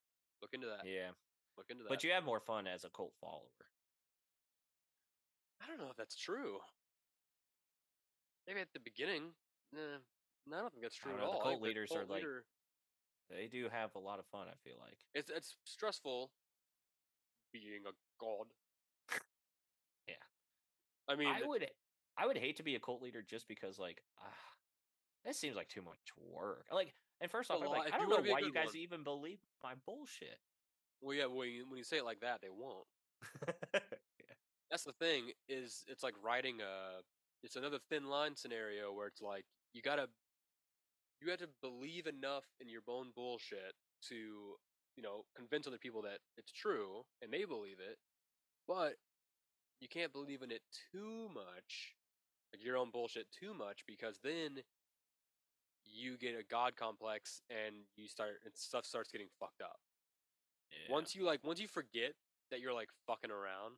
[0.45, 0.85] Look into that.
[0.85, 1.17] yeah.
[1.57, 1.89] Look into that.
[1.89, 3.69] But you have more fun as a cult follower.
[5.63, 6.59] I don't know if that's true.
[8.47, 9.35] Maybe at the beginning.
[9.73, 10.01] Nah,
[10.47, 11.41] no, I don't think that's true at know, the all.
[11.41, 12.25] I cult think the leaders are, cult like
[13.31, 14.47] they do have a lot of fun.
[14.49, 14.99] I feel like.
[15.15, 16.31] it's it's stressful
[17.53, 18.47] being a god.
[20.09, 20.15] Yeah.
[21.09, 21.67] I mean, I would
[22.19, 24.51] I would hate to be a cult leader just because like ah,
[25.25, 26.67] this seems like too much work.
[26.73, 28.77] Like, and first off, I'm like, I don't know why you guys one.
[28.77, 30.39] even believe my bullshit.
[31.01, 32.87] Well, yeah, when you, when you say it like that, they won't.
[34.71, 37.03] That's the thing is, it's like writing a.
[37.43, 40.09] It's another thin line scenario where it's like you gotta,
[41.21, 43.73] you have to believe enough in your own bullshit
[44.09, 47.97] to, you know, convince other people that it's true and they believe it,
[48.69, 48.97] but
[49.81, 50.61] you can't believe in it
[50.93, 51.95] too much,
[52.53, 54.61] like your own bullshit too much, because then
[55.85, 59.79] you get a god complex and you start and stuff starts getting fucked up.
[60.71, 60.93] Yeah.
[60.93, 62.15] Once you like, once you forget
[62.51, 63.77] that you're like fucking around,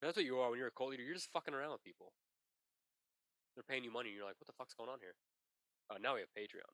[0.00, 1.02] that's what you are when you're a cult leader.
[1.02, 2.12] You're just fucking around with people.
[3.54, 5.16] They're paying you money, and you're like, "What the fuck's going on here?"
[5.90, 6.70] Uh, now we have Patreon.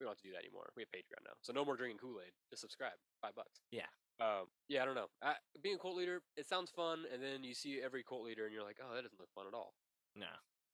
[0.00, 0.66] We don't have to do that anymore.
[0.74, 2.32] We have Patreon now, so no more drinking Kool Aid.
[2.50, 3.60] Just subscribe, five bucks.
[3.70, 3.86] Yeah.
[4.18, 5.10] Um, yeah, I don't know.
[5.22, 8.44] I, being a cult leader, it sounds fun, and then you see every cult leader,
[8.44, 9.74] and you're like, "Oh, that doesn't look fun at all."
[10.16, 10.26] Nah.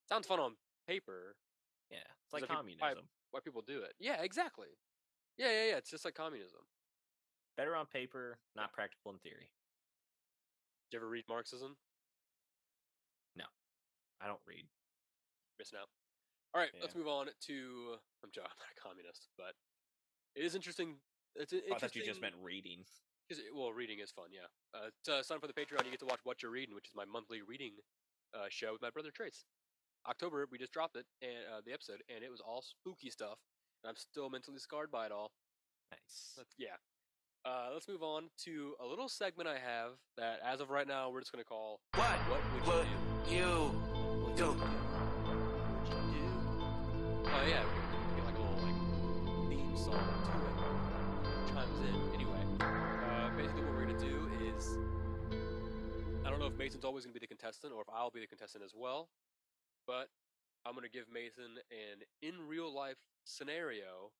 [0.08, 1.36] Sounds fun on paper.
[1.90, 1.98] Yeah.
[2.24, 3.08] It's like are peop- I- communism.
[3.30, 3.92] Why people do it?
[4.00, 4.68] Yeah, exactly.
[5.36, 5.76] Yeah, yeah, yeah.
[5.76, 6.60] It's just like communism.
[7.56, 9.50] Better on paper, not practical in theory.
[10.90, 11.76] Did you ever read Marxism?
[13.36, 13.44] No,
[14.20, 14.64] I don't read.
[15.58, 15.88] missing out.
[16.54, 17.54] All right, let's move on to.
[18.24, 19.54] I'm I'm not a communist, but
[20.34, 20.96] it is interesting.
[21.36, 22.02] It's an Oh, I thought interesting.
[22.02, 22.82] you just meant reading.
[23.54, 24.48] well, reading is fun, yeah.
[24.74, 26.88] Uh, to sign up for the Patreon, you get to watch What You're Reading, which
[26.88, 27.74] is my monthly reading
[28.34, 29.44] uh, show with my brother Trace.
[30.08, 33.38] October, we just dropped it and uh, the episode, and it was all spooky stuff.
[33.84, 35.30] And I'm still mentally scarred by it all.
[35.92, 36.32] Nice.
[36.36, 36.76] But yeah.
[37.44, 41.08] Uh, let's move on to a little segment I have that, as of right now,
[41.08, 42.86] we're just gonna call What "What Would
[43.30, 44.44] You Do?" you What do?
[44.52, 46.24] Would you do?
[47.24, 47.80] Oh yeah, we
[48.16, 48.76] get, like a little like
[49.48, 51.54] theme song to it.
[51.54, 52.12] Chimes in.
[52.12, 54.76] Anyway, uh, basically what we're gonna do is,
[56.26, 58.26] I don't know if Mason's always gonna be the contestant or if I'll be the
[58.26, 59.08] contestant as well,
[59.86, 60.08] but
[60.66, 64.12] I'm gonna give Mason an in real life scenario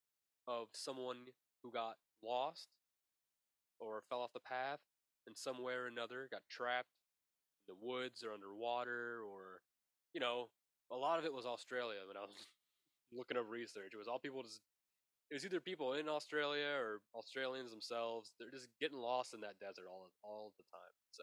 [0.49, 1.29] of someone
[1.63, 2.69] who got lost
[3.81, 4.79] or fell off the path
[5.27, 6.93] and somewhere or another got trapped
[7.67, 9.61] in the woods or underwater or
[10.15, 10.49] you know
[10.93, 12.49] a lot of it was Australia when I was
[13.13, 13.93] looking up research.
[13.95, 14.61] It was all people just
[15.31, 18.33] it was either people in Australia or Australians themselves.
[18.39, 20.95] They're just getting lost in that desert all all the time.
[21.11, 21.23] So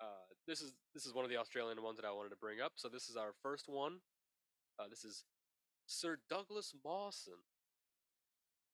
[0.00, 2.60] uh, this is this is one of the Australian ones that I wanted to bring
[2.60, 2.72] up.
[2.76, 3.98] So this is our first one.
[4.78, 5.24] Uh, this is
[5.86, 7.38] Sir Douglas Mawson.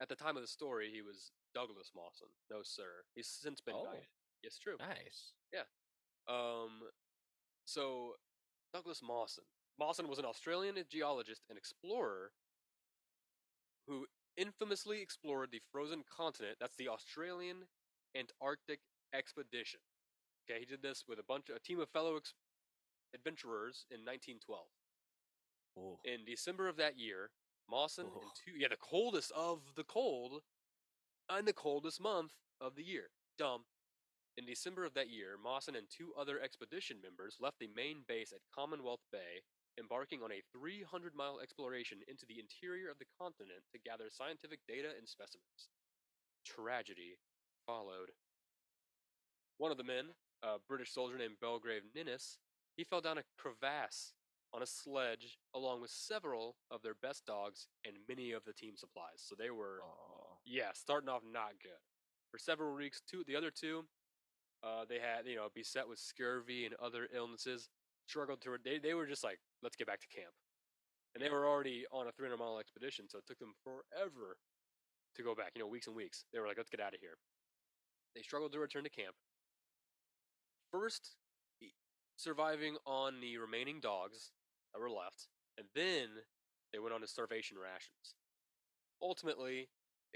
[0.00, 2.28] At the time of the story, he was Douglas Mawson.
[2.50, 3.04] No, sir.
[3.14, 3.86] He's since been Oh.
[4.42, 4.76] Yes, true.
[4.78, 5.32] Nice.
[5.52, 5.64] Yeah.
[6.28, 6.88] Um,
[7.64, 8.14] so
[8.72, 9.44] Douglas Mawson.
[9.78, 12.32] Mawson was an Australian geologist and explorer
[13.86, 16.56] who infamously explored the frozen continent.
[16.60, 17.64] That's the Australian
[18.16, 18.80] Antarctic
[19.14, 19.80] Expedition.
[20.48, 22.34] Okay, he did this with a bunch, a team of fellow ex-
[23.14, 24.66] adventurers in 1912.
[25.78, 25.98] Ooh.
[26.04, 27.30] In December of that year,
[27.68, 30.42] Mawson and two, yeah, the coldest of the cold,
[31.30, 33.10] and the coldest month of the year.
[33.38, 33.62] Dumb.
[34.36, 38.32] In December of that year, Mawson and two other expedition members left the main base
[38.32, 39.44] at Commonwealth Bay,
[39.78, 44.60] embarking on a 300 mile exploration into the interior of the continent to gather scientific
[44.66, 45.70] data and specimens.
[46.44, 47.18] Tragedy
[47.66, 48.10] followed.
[49.58, 52.38] One of the men, a British soldier named Belgrave Ninnis,
[52.76, 54.14] he fell down a crevasse
[54.52, 58.74] on a sledge along with several of their best dogs and many of the team
[58.76, 59.20] supplies.
[59.20, 60.09] So they were Aw.
[60.44, 61.80] Yeah, starting off not good.
[62.30, 63.84] For several weeks, two the other two,
[64.62, 67.68] uh, they had you know beset with scurvy and other illnesses.
[68.06, 70.34] Struggled to they they were just like let's get back to camp,
[71.14, 74.36] and they were already on a 300 mile expedition, so it took them forever
[75.16, 75.52] to go back.
[75.54, 76.24] You know, weeks and weeks.
[76.32, 77.18] They were like let's get out of here.
[78.14, 79.14] They struggled to return to camp.
[80.70, 81.16] First,
[82.16, 84.32] surviving on the remaining dogs
[84.72, 85.28] that were left,
[85.58, 86.08] and then
[86.72, 88.14] they went on to starvation rations.
[89.02, 89.68] Ultimately,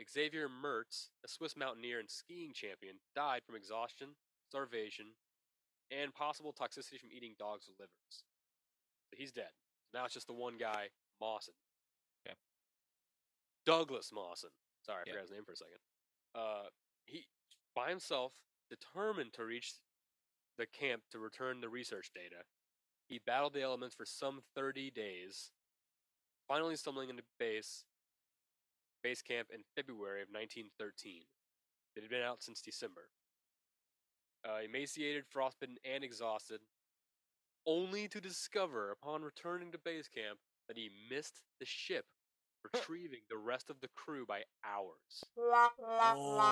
[0.02, 4.08] Xavier Mertz, a Swiss mountaineer and skiing champion, died from exhaustion,
[4.48, 5.06] starvation,
[5.90, 7.90] and possible toxicity from eating dogs' livers.
[9.10, 9.50] So he's dead.
[9.92, 10.88] Now it's just the one guy,
[11.20, 11.54] Mawson.
[12.26, 12.36] Okay.
[13.64, 14.50] Douglas Mawson.
[14.82, 15.12] Sorry, I Yeah.
[15.12, 15.78] forgot his name for a second.
[16.34, 16.70] Uh,
[17.06, 17.28] he,
[17.74, 18.32] by himself,
[18.68, 19.74] determined to reach
[20.56, 22.44] the camp to return the research data.
[23.06, 25.52] He battled the elements for some 30 days,
[26.48, 27.84] finally stumbling into base
[29.04, 31.22] base camp in February of 1913.
[31.94, 33.02] It had been out since December.
[34.44, 36.60] Uh, emaciated, frostbitten, and exhausted,
[37.66, 42.06] only to discover upon returning to base camp that he missed the ship,
[42.74, 45.24] retrieving the rest of the crew by hours.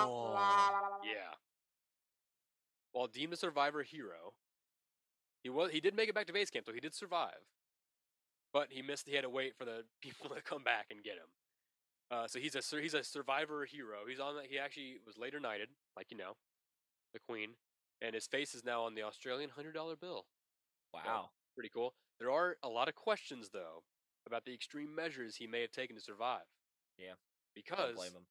[0.07, 1.01] Oh.
[1.03, 1.35] Yeah.
[2.93, 4.33] While deemed a survivor hero,
[5.43, 7.41] he was he did make it back to base camp, so he did survive.
[8.53, 9.07] But he missed.
[9.07, 11.29] He had to wait for the people to come back and get him.
[12.13, 13.99] Uh, so he's a he's a survivor hero.
[14.07, 14.35] He's on.
[14.47, 16.33] He actually was later knighted, like you know,
[17.13, 17.51] the Queen,
[18.01, 20.25] and his face is now on the Australian hundred dollar bill.
[20.93, 21.29] Wow.
[21.55, 21.93] Pretty cool.
[22.19, 23.83] There are a lot of questions though
[24.27, 26.45] about the extreme measures he may have taken to survive.
[26.97, 27.13] Yeah,
[27.55, 28.25] Because blame him.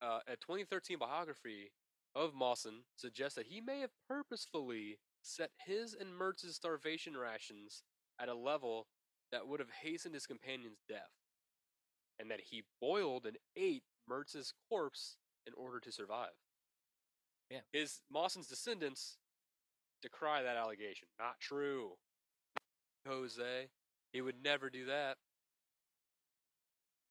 [0.00, 1.72] uh, a 2013 biography
[2.14, 7.82] of Mawson suggests that he may have purposefully set his and Mertz's starvation rations
[8.18, 8.86] at a level
[9.32, 11.10] that would have hastened his companion's death,
[12.18, 16.34] and that he boiled and ate Mertz's corpse in order to survive.
[17.50, 17.60] Yeah.
[17.72, 19.18] His Mawson's descendants
[20.02, 21.08] decry that allegation.
[21.18, 21.92] Not true.
[23.06, 23.68] Jose,
[24.12, 25.18] he would never do that.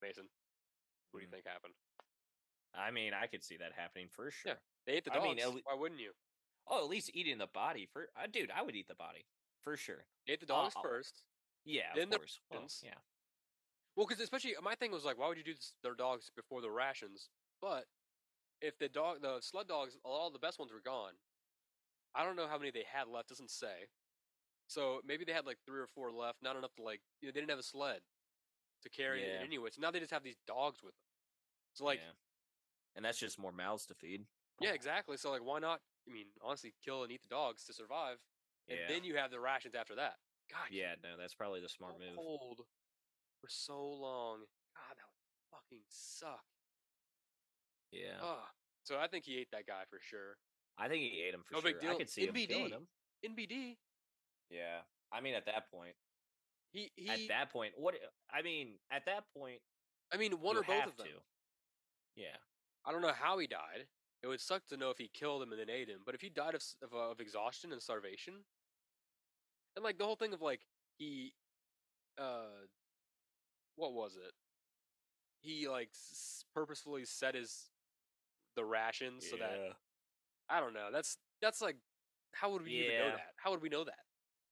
[0.02, 0.28] Mason,
[1.12, 1.32] what do you Mm.
[1.32, 1.74] think happened?
[2.74, 4.60] I mean, I could see that happening for sure.
[4.86, 5.24] They ate the dogs.
[5.24, 6.14] I mean, le- Why wouldn't you?
[6.68, 8.50] Oh, at least eating the body for, uh, dude.
[8.52, 9.26] I would eat the body
[9.64, 10.06] for sure.
[10.26, 11.24] They ate the dogs Uh, first.
[11.66, 12.40] Yeah, Then of the course.
[12.50, 13.00] Well, yeah,
[13.96, 16.32] Well, because especially uh, my thing was like, why would you do this, their dogs
[16.36, 17.30] before the rations?
[17.62, 17.86] But
[18.62, 21.14] if the dog, the sled dogs, all the best ones were gone.
[22.16, 23.30] I don't know how many they had left.
[23.30, 23.88] Doesn't say.
[24.68, 26.38] So maybe they had like three or four left.
[26.42, 27.02] Not enough to like.
[27.22, 28.00] You know, they didn't have a sled
[28.84, 29.42] to carry Yeah.
[29.42, 29.70] it anyway.
[29.72, 31.06] So now they just have these dogs with them.
[31.74, 32.12] So like, yeah.
[32.96, 34.26] and that's just more mouths to feed.
[34.60, 35.18] yeah, exactly.
[35.18, 35.82] So like, why not?
[36.08, 38.18] I mean, honestly, kill and eat the dogs to survive,
[38.70, 40.16] and Yeah, then you have the rations after that.
[40.52, 40.96] God, yeah.
[41.02, 42.16] No, that's probably the smart so move.
[42.18, 42.62] cold
[43.44, 44.40] for so long.
[44.40, 46.40] God, that would fucking suck.
[47.92, 48.24] Yeah.
[48.86, 50.38] So I think he ate that guy for sure.
[50.78, 51.72] I think he ate him for No sure.
[51.72, 51.92] big deal.
[51.92, 52.48] I could see him NBD.
[52.48, 52.88] killing him.
[53.26, 53.76] NBD.
[54.50, 54.80] Yeah,
[55.12, 55.96] I mean, at that point,
[56.72, 57.10] He he.
[57.10, 57.96] at that point, what?
[58.32, 59.60] I mean, at that point,
[60.14, 61.08] I mean, one or both of them.
[61.08, 61.14] to.
[62.16, 62.36] Yeah,
[62.86, 63.88] I don't know how he died.
[64.22, 66.00] It would suck to know if he killed him and then ate him.
[66.06, 68.34] But if he died of of, uh, of exhaustion and starvation,
[69.76, 70.62] and like the whole thing of like
[70.98, 71.34] he,
[72.18, 72.66] uh,
[73.76, 74.34] what was it?
[75.42, 77.70] He like s- purposefully set his
[78.56, 79.74] the rations so that Yeah.
[80.50, 80.90] I don't know.
[80.92, 81.78] That's that's like
[82.34, 83.16] how would we even know Yeah.
[83.16, 83.34] that?
[83.38, 84.00] How would we know that?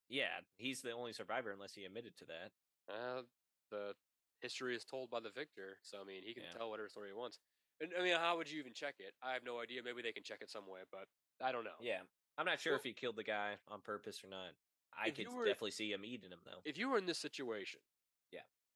[0.08, 2.52] yeah, he's the only survivor unless he admitted to that.
[2.86, 3.22] Uh,
[3.70, 3.94] the
[4.40, 6.52] history is told by the victor, so I mean, he can Yeah.
[6.52, 7.38] tell whatever story he wants.
[7.80, 9.14] And I mean, how would you even check it?
[9.22, 9.82] I have no idea.
[9.82, 11.08] Maybe they can check it some way, but
[11.40, 11.76] I don't know.
[11.80, 12.02] Yeah,
[12.36, 14.54] I'm not sure Well- if he killed the guy on purpose or not.
[14.92, 16.60] I If could you were- definitely see him eating him though.
[16.66, 17.80] If you were in this situation.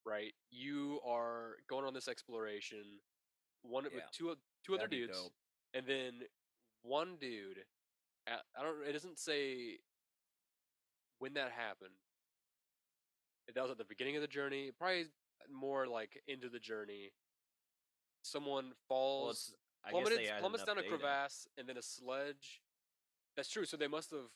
[0.07, 3.01] Right, you are going on this exploration.
[3.63, 3.91] One Yeah.
[3.97, 5.35] with two two other dudes, dope.
[5.75, 6.29] and then
[6.83, 7.67] one dude.
[8.27, 8.83] I don't.
[8.87, 9.81] It doesn't say
[11.19, 11.95] when that happened.
[13.49, 15.13] That was at the beginning of the journey, probably
[15.49, 17.13] more like into the journey.
[18.23, 19.55] Someone falls,
[19.85, 22.63] guess plummeted, plummets down a crevasse, and then a sledge.
[23.37, 23.65] That's true.
[23.65, 24.31] So they must have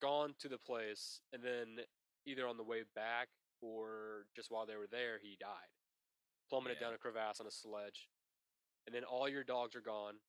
[0.00, 1.84] gone to the place, and then
[2.24, 3.28] either on the way back
[3.60, 5.70] or just while they were there, he died.
[6.48, 6.86] Plummeted Yeah.
[6.88, 8.08] down a crevasse on a sledge,
[8.86, 10.20] and then all your dogs are gone.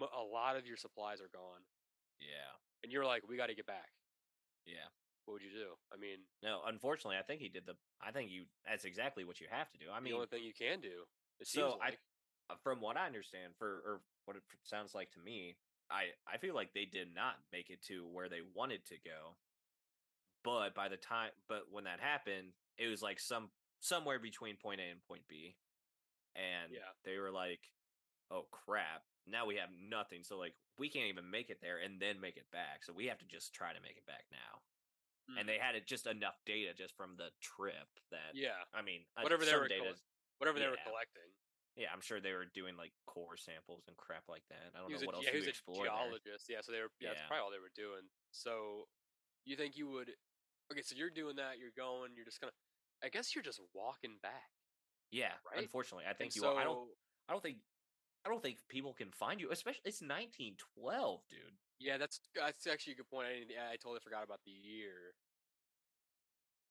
[0.00, 1.66] A lot of your supplies are gone,
[2.20, 3.92] Yeah, and you're like, "We got to get back."
[4.64, 4.88] yeah.
[5.24, 5.78] What would you do?
[5.92, 7.76] I mean, No, unfortunately, I think he did the.
[8.00, 8.46] I think you.
[8.64, 9.90] That's exactly what you have to do.
[9.90, 11.06] I mean, the only thing you can do.
[11.38, 12.00] It so seems I, like.
[12.50, 15.56] uh, from what I understand, for or what it sounds like to me,
[15.90, 19.36] I I feel like they did not make it to where they wanted to go.
[20.44, 24.80] But by the time, but when that happened, it was like some somewhere between point
[24.80, 25.56] A and point B,
[26.34, 26.90] and Yeah.
[27.04, 27.60] they were like,
[28.30, 29.04] "Oh crap!
[29.26, 30.24] Now we have nothing.
[30.24, 32.82] So like we can't even make it there and then make it back.
[32.84, 34.62] So we have to just try to make it back now."
[35.30, 35.40] Mm.
[35.40, 39.06] And they had it just enough data just from the trip that yeah, I mean,
[39.16, 40.02] uh, Whatever they were data collect-
[40.38, 41.30] whatever they were collecting.
[41.76, 44.72] yeah, I'm sure they were doing like core samples and crap like that.
[44.74, 45.94] I don't know a, what else yeah, he was a explore there.
[45.94, 46.48] geologist.
[46.48, 46.90] Yeah, so they were.
[46.98, 47.26] Yeah, that's Yeah.
[47.28, 48.10] probably all they were doing.
[48.32, 48.88] So,
[49.44, 50.10] you think you would?
[50.72, 51.58] Okay, so you're doing that.
[51.60, 52.10] You're going.
[52.16, 52.52] You're just gonna.
[53.04, 54.50] I guess you're just walking back.
[55.10, 55.60] Yeah, Right?
[55.62, 56.48] unfortunately, I think And you.
[56.48, 56.56] are.
[56.58, 56.88] I don't.
[57.28, 57.58] I don't think.
[58.24, 61.38] I don't think people can find you, especially it's 1912, dude.
[61.80, 63.26] Yeah, that's that's actually a good point.
[63.28, 65.14] I didn't, I totally forgot about the year.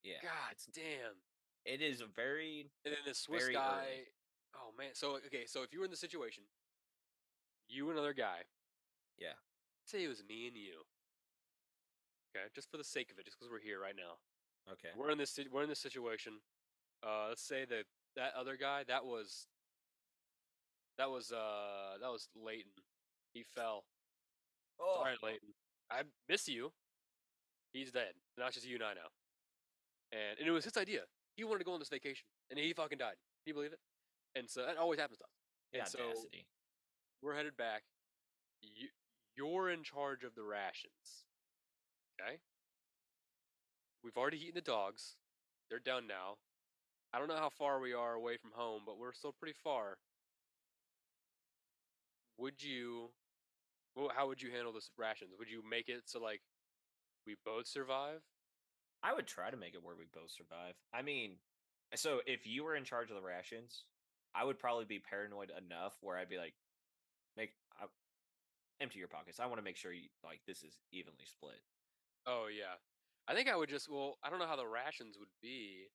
[0.03, 1.21] Yeah, God damn.
[1.65, 2.71] it is a very.
[2.85, 3.83] And then the Swiss guy.
[3.85, 4.07] early.
[4.55, 4.91] Oh man.
[4.93, 6.43] So okay, so if you were in the situation,
[7.67, 8.43] you and another guy.
[9.19, 9.37] Yeah.
[9.85, 10.81] Say it was me and you.
[12.35, 14.15] Okay, just for the sake of it, just because we're here right now.
[14.71, 14.89] Okay.
[14.97, 15.31] We're in this.
[15.31, 16.33] si- We're in this situation.
[17.03, 17.83] Uh, let's say that
[18.15, 18.83] that other guy.
[18.87, 19.47] That was.
[20.97, 21.97] That was uh.
[21.99, 22.71] That was Leighton.
[23.33, 23.83] He fell.
[24.79, 25.49] Oh, Sorry, Leighton.
[25.91, 26.71] I miss you.
[27.73, 28.13] He's dead.
[28.37, 29.09] Now it's just you and I now.
[30.11, 31.01] And, and it was his idea.
[31.37, 33.15] He wanted to go on this vacation, and he fucking died.
[33.43, 33.79] Can you believe it?
[34.35, 35.29] And so that always happens to us.
[35.71, 36.45] the And so audacity.
[37.21, 37.83] we're headed back.
[38.61, 38.87] You,
[39.37, 41.25] you're in charge of the rations.
[42.21, 42.37] Okay.
[44.03, 45.15] We've already eaten the dogs.
[45.69, 46.37] They're done now.
[47.13, 49.97] I don't know how far we are away from home, but we're still pretty far.
[52.37, 53.09] Would you?
[53.95, 55.31] Well, how would you handle the rations?
[55.37, 56.41] Would you make it so like
[57.27, 58.21] we both survive?
[59.03, 60.75] I would try to make it where we both survive.
[60.93, 61.33] I mean,
[61.95, 63.83] so if you were in charge of the rations,
[64.33, 66.53] I would probably be paranoid enough where I'd be like,
[67.35, 67.85] make I,
[68.79, 69.39] empty your pockets.
[69.39, 71.59] I want to make sure you like this is evenly split.
[72.27, 72.77] Oh yeah,
[73.27, 73.89] I think I would just.
[73.89, 75.87] Well, I don't know how the rations would be.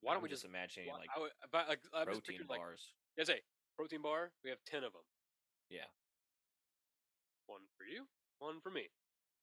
[0.00, 0.50] Why don't I'm we just just?
[0.50, 2.92] imagining why- like I would, but like I'm just protein like bars?
[3.16, 3.40] yeah, say
[3.76, 4.30] protein bar.
[4.44, 5.06] We have ten of them.
[5.70, 5.86] Yeah.
[7.46, 8.06] One for you,
[8.38, 8.90] one for me,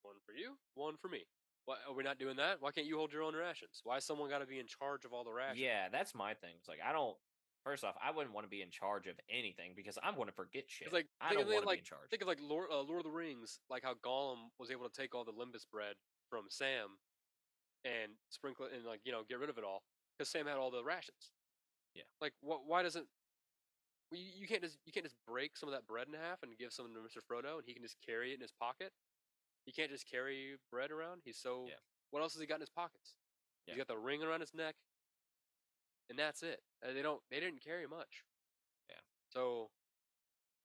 [0.04, 1.24] one for you, one for me.
[1.66, 2.58] Why are we not doing that?
[2.60, 3.80] Why can't you hold your own rations?
[3.84, 5.60] Why has someone got to be in charge of all the rations?
[5.60, 6.52] Yeah, that's my thing.
[6.60, 7.16] It's like I don't.
[7.64, 10.34] First off, I wouldn't want to be in charge of anything because I'm going to
[10.34, 10.92] forget shit.
[10.92, 12.10] like, I don't want to like- be in charge.
[12.10, 14.92] Think of like Lord, uh, Lord of the Rings, like how Gollum was able to
[14.92, 15.96] take all the Lembas bread
[16.30, 17.00] from Sam
[17.86, 19.84] and sprinkle it and like you know get rid of it all
[20.18, 21.32] because Sam had all the rations.
[21.96, 22.04] Yeah.
[22.22, 22.66] Like what?
[22.66, 23.06] Why doesn't?
[24.12, 26.44] Well, you, you can't just you can't just break some of that bread in half
[26.44, 27.24] and give some to Mr.
[27.24, 28.92] Frodo and he can just carry it in his pocket.
[29.66, 31.22] He can't just carry bread around.
[31.24, 31.66] He's so.
[31.68, 31.80] Yeah.
[32.12, 33.16] What else has he got in his pockets?
[33.66, 33.74] Yeah.
[33.74, 34.76] He's got the ring around his neck,
[36.10, 36.62] and that's it.
[36.86, 37.22] Uh, They don't.
[37.32, 38.24] They didn't carry much.
[38.90, 38.96] Yeah.
[39.30, 39.70] So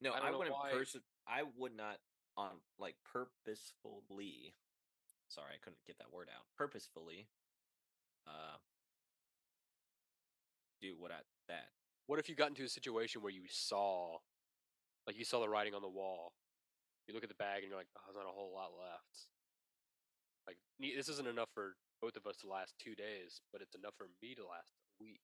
[0.00, 0.54] No, I I, wouldn't.
[0.54, 1.98] why- Perso- I would not
[2.36, 4.54] on like purposefully.
[5.28, 6.44] Sorry, I couldn't get that word out.
[6.56, 7.28] Purposefully,
[8.26, 8.56] uh,
[10.80, 11.68] do what I that.
[12.06, 14.16] What if you got into a situation where you saw,
[15.06, 16.32] like you saw the writing on the wall?
[17.06, 19.28] You look at the bag and you're like, oh, there's not a whole lot left.
[20.46, 23.94] Like this isn't enough for both of us to last two days, but it's enough
[23.98, 25.20] for me to last a week,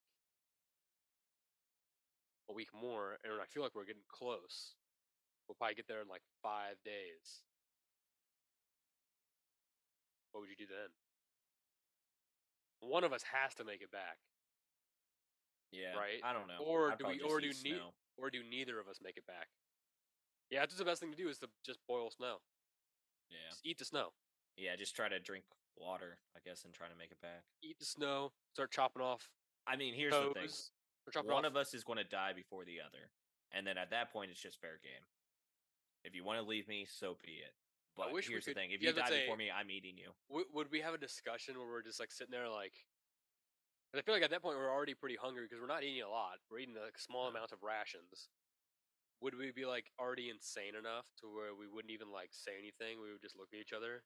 [2.50, 4.74] a week more, and I feel like we're getting close.
[5.48, 7.42] We'll probably get there in like five days.
[10.32, 10.90] What would you do then?
[12.90, 14.18] One of us has to make it back.
[15.70, 16.20] Yeah, Right?
[16.22, 16.58] I don't know.
[16.60, 19.48] Or I'd do we- or do ne- or do neither of us make it back?
[20.50, 22.40] Yeah, that's the best thing to do is to just boil snow.
[23.28, 24.12] Yeah, Just eat the snow.
[24.56, 24.76] yeah.
[24.76, 27.44] Just try to drink water, I guess, and try to make it back.
[27.62, 28.32] Eat the snow.
[28.52, 29.30] Start chopping off
[29.66, 30.70] I mean, here's the thing: toes.
[30.70, 30.83] Or chopping
[31.24, 31.50] one off.
[31.50, 33.10] of us is going to die before the other,
[33.52, 35.04] and then at that point, it's just fair game.
[36.04, 37.54] If you want to leave me, so be it.
[37.96, 40.12] But here's the could- thing: if yeah, you die say- before me, I'm eating you.
[40.28, 42.74] W- would we have a discussion where we're just like sitting there like?
[43.94, 46.08] I feel like at that point we're already pretty hungry because we're not eating a
[46.10, 46.42] lot.
[46.50, 47.30] We're eating like a small No.
[47.30, 48.28] amount of rations.
[49.20, 53.00] would we be like already insane enough to where we wouldn't even like say anything?
[53.00, 54.02] We would just look at each other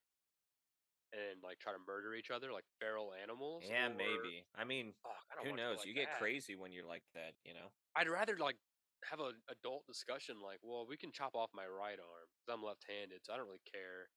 [1.13, 3.63] and like try to murder each other like feral animals.
[3.67, 4.45] Yeah, or- maybe.
[4.55, 5.79] I mean, Fuck, I who knows?
[5.79, 7.71] like you get crazy when you're like that, you know.
[7.95, 8.57] I'd rather like
[9.09, 12.63] have an adult discussion like, well, we can chop off my right arm because I'm
[12.63, 14.09] left-handed, so I don't really care.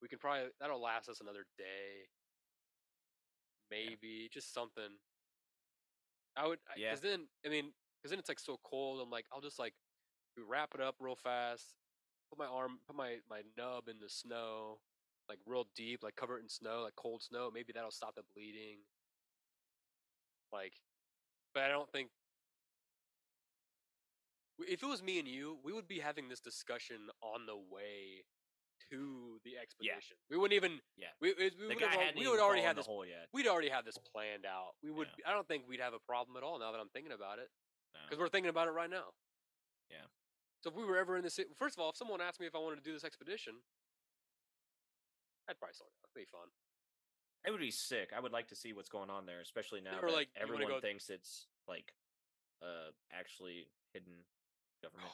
[0.00, 2.06] We can probably that'll last us another day,
[3.70, 4.98] maybe just something.
[6.36, 6.90] I would, Yeah.
[6.90, 9.00] because then I mean, because then it's like so cold.
[9.02, 9.74] I'm like, I'll just like
[10.36, 11.74] wrap it up real fast,
[12.30, 14.78] put my arm, put my my nub in the snow,
[15.28, 17.50] like real deep, like cover it in snow, like cold snow.
[17.52, 18.78] Maybe that'll stop the bleeding.
[20.52, 20.72] Like,
[21.54, 22.08] but I don't think
[24.60, 28.24] if it was me and you, we would be having this discussion on the way
[28.90, 30.16] to the expedition.
[30.16, 30.34] Yeah.
[30.34, 30.80] We wouldn't even.
[30.96, 31.12] Yeah.
[31.20, 32.86] We we, we would have, we would already have this.
[32.86, 33.28] hole yet.
[33.34, 34.74] We'd already have this planned out.
[34.82, 35.08] We would.
[35.18, 35.30] Yeah.
[35.30, 37.48] I don't think we'd have a problem at all now that I'm thinking about it
[37.94, 38.00] No.
[38.08, 39.12] because we're thinking about it right now.
[39.90, 40.08] Yeah.
[40.64, 42.54] So if we were ever in this, first of all, if someone asked me if
[42.54, 43.54] I wanted to do this expedition,
[45.48, 46.08] I'd probably still go.
[46.14, 46.48] It'd be fun.
[47.46, 48.10] It would be sick.
[48.14, 50.68] I would like to see what's going on there, especially now Or, that like, everyone
[50.68, 51.92] go- thinks it's like
[52.60, 54.12] uh actually hidden
[54.82, 55.08] government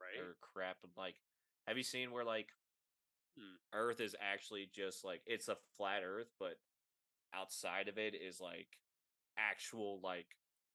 [0.00, 0.20] right?
[0.20, 0.76] or crap.
[0.96, 1.14] Like,
[1.66, 2.48] have you seen where like
[3.38, 3.54] Hmm.
[3.72, 6.58] Earth is actually just like it's a flat Earth, but
[7.32, 8.66] outside of it is like
[9.38, 10.26] actual like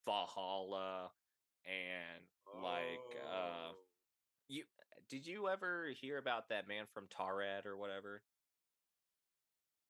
[0.05, 1.11] Valhalla
[1.65, 2.23] and
[2.63, 3.75] like uh Oh.
[4.47, 4.63] you
[5.09, 8.21] did you ever hear about that man from Taured or whatever?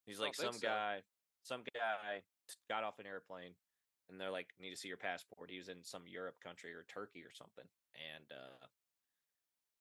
[0.05, 0.67] He's like some so.
[0.67, 1.01] guy,
[1.43, 2.21] some guy
[2.69, 3.55] got off an airplane,
[4.09, 6.85] and they're like, "Need to see your passport." He was in some Europe country or
[6.91, 8.65] Turkey or something, and uh,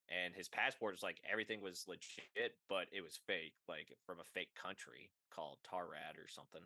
[0.09, 4.31] and his passport is like everything was legit, but it was fake, like from a
[4.35, 6.63] fake country called Taured or something.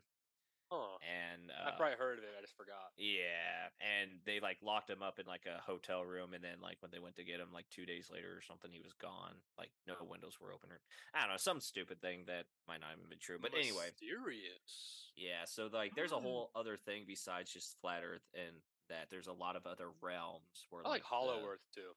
[0.71, 0.99] Huh.
[1.07, 2.35] And I uh, probably heard of it.
[2.37, 2.91] I just forgot.
[2.99, 6.79] yeah, and they like locked him up in like a hotel room, and then like
[6.83, 9.39] when they went to get him, like two days later or something, he was gone.
[9.57, 10.81] Like no windows were open, or
[11.15, 13.39] I don't know, some stupid thing that might not even be true.
[13.41, 15.13] But anyway, mysterious.
[15.15, 15.47] yeah.
[15.47, 16.23] So like, there's a Mm.
[16.27, 18.57] whole other thing besides just flat Earth, and
[18.89, 21.95] that there's a lot of other realms where I like Hollow the- Earth too.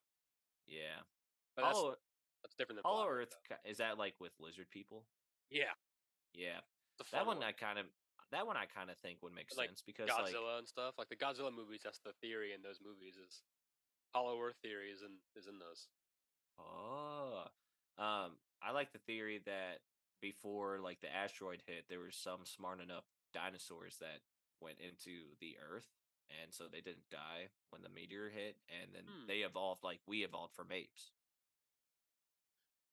[0.67, 1.01] Yeah,
[1.55, 1.95] But that's, Hollow
[2.43, 3.33] that's different than Hollow Earth
[3.65, 5.05] is that like with lizard people?
[5.49, 5.73] Yeah,
[6.33, 6.61] Yeah,
[6.99, 7.85] that fun one I kind of
[8.31, 10.95] that one I kind of think would make Like sense because like Godzilla and stuff.
[10.97, 13.41] Like the Godzilla movies, that's the theory in those movies is
[14.13, 15.87] Hollow Earth theory is in is in those.
[16.59, 17.45] Oh,
[17.97, 19.79] um, I like the theory that
[20.21, 24.19] before like the asteroid hit, there was some smart enough dinosaurs that
[24.61, 25.87] went into the Earth,
[26.41, 29.27] and so they didn't die when the meteor hit, and then Hmm.
[29.27, 31.11] they evolved like we evolved from apes.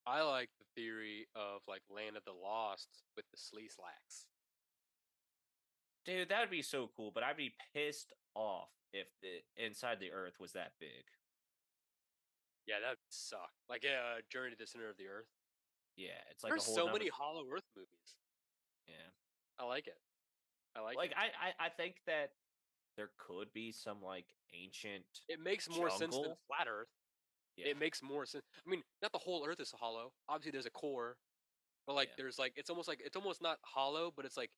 [0.06, 4.26] I like the theory of like Land of the Lost with the Sleestaks.
[6.06, 10.12] Dude, that would be so cool, but I'd be pissed off if the inside the
[10.12, 11.04] Earth was that big.
[12.66, 13.50] Yeah, that would suck.
[13.68, 15.26] Like uh, Journey to the Center of the Earth.
[15.96, 18.16] Yeah, it's like There's a whole so nother- many Hollow Earth movies.
[18.88, 19.10] Yeah,
[19.58, 19.98] I like it.
[20.76, 21.16] I like, like it.
[21.16, 22.30] I, I I think that
[22.96, 25.04] there could be some like ancient.
[25.28, 26.88] It makes more sense than flat Earth.
[27.56, 27.68] Yeah.
[27.68, 28.44] It makes more sense.
[28.66, 30.12] I mean, not the whole Earth is hollow.
[30.28, 31.16] Obviously, there's a core,
[31.86, 32.14] but like, Yeah.
[32.18, 34.50] there's like, it's almost like it's almost not hollow, but it's like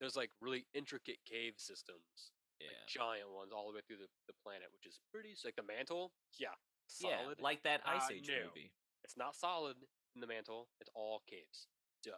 [0.00, 4.08] there's like really intricate cave systems, yeah, like giant ones, all the way through the,
[4.26, 5.36] the planet, which is pretty.
[5.44, 6.56] Like the mantle, yeah,
[7.00, 7.40] yeah, solid.
[7.40, 8.48] like that Ice Uh, Age no.
[8.48, 8.72] movie.
[9.04, 9.76] it's not solid
[10.14, 10.68] in the mantle.
[10.80, 11.68] It's all caves.
[12.02, 12.16] Duh.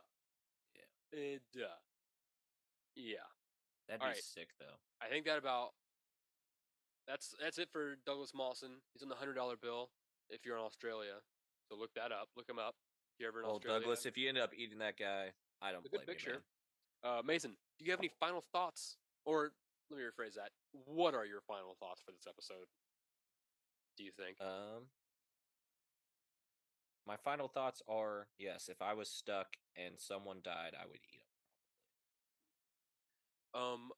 [0.75, 1.35] Yeah.
[1.35, 1.77] Uh, duh.
[2.97, 3.27] Yeah.
[3.89, 4.23] That'd be Alright.
[4.23, 4.79] sick though.
[5.03, 5.71] I think that about
[7.09, 8.79] that's that's it for Douglas Mawson.
[8.95, 9.91] He's on the hundred dollar bill
[10.31, 11.19] if you're in Australia.
[11.69, 12.29] So look that up.
[12.37, 12.75] Look him up.
[13.15, 13.81] If you're ever in Well, Australia.
[13.81, 16.43] Douglas, if you end up eating that guy, I don't a good blame picture.
[17.05, 18.97] Uh, Mason, do you have any final thoughts?
[19.25, 19.51] Or
[19.91, 20.51] let me rephrase that.
[20.87, 22.67] What are your final thoughts for this episode?
[23.97, 24.37] Do you think?
[24.41, 24.87] Um,
[27.07, 31.21] my final thoughts are: yes, if I was stuck and someone died, I would eat
[33.55, 33.63] them.
[33.63, 33.91] Um,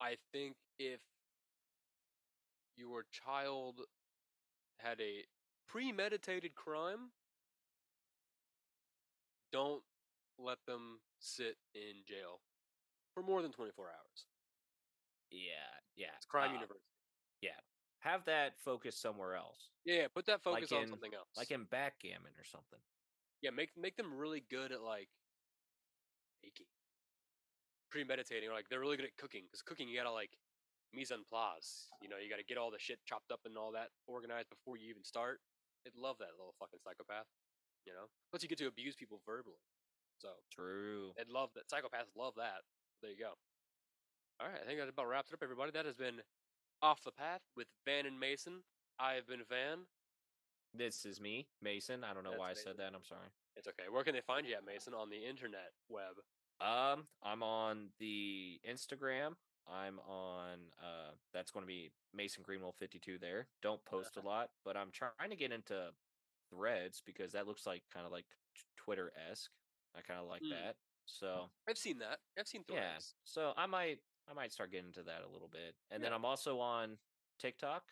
[0.00, 1.00] I think if
[2.76, 3.80] your child
[4.78, 5.24] had a
[5.66, 7.10] premeditated crime,
[9.50, 9.82] don't
[10.38, 12.40] let them sit in jail
[13.14, 14.26] for more than 24 hours.
[15.30, 16.14] Yeah, yeah.
[16.16, 16.84] It's crime uh, university.
[17.42, 17.58] Yeah.
[18.00, 21.28] Have that focus somewhere else, Yeah, put that focus on in- something else.
[21.36, 22.78] like in backgammon or something.
[23.42, 25.08] yeah, make make them really good at like
[26.42, 26.66] baking,
[27.90, 29.44] premeditating, or like they're really good at cooking.
[29.50, 30.30] Because cooking, you gotta like
[30.94, 31.90] mise en place.
[32.00, 34.76] You know, you gotta get all the shit chopped up and all that organized before
[34.78, 35.40] you even start.
[35.84, 37.26] They'd love that little fucking psychopath.
[37.86, 39.58] You know, plus you get to abuse people verbally.
[40.18, 41.12] So True.
[41.16, 41.68] they'd love that.
[41.68, 42.62] Psychopaths love that.
[43.02, 43.32] There you go.
[44.40, 45.72] All right, I think that about wraps it up, everybody.
[45.72, 46.20] That has been
[46.82, 48.62] off the path with Van and Mason.
[48.98, 49.86] I have been Van.
[50.74, 52.04] This is me, Mason.
[52.04, 52.92] I don't know That's why I said that.
[52.94, 53.30] I'm sorry.
[53.56, 53.88] It's okay.
[53.90, 54.94] Where can they find you at, Mason?
[54.94, 56.18] On the internet web.
[56.60, 59.34] Um, I'm on the Instagram.
[59.70, 63.48] I'm on uh that's going to be Mason Greenwell 52 there.
[63.62, 65.90] Don't post a lot, but I'm trying to get into
[66.50, 68.24] threads because that looks like kind of like
[68.76, 69.50] Twitter-esque.
[69.96, 70.50] I kind of like Mm.
[70.50, 70.76] that.
[71.06, 72.20] So, I've seen that.
[72.38, 72.98] I've seen yeah.
[73.24, 75.74] So, I might I might start getting into that a little bit.
[75.90, 76.98] And then I'm also on
[77.38, 77.84] TikTok.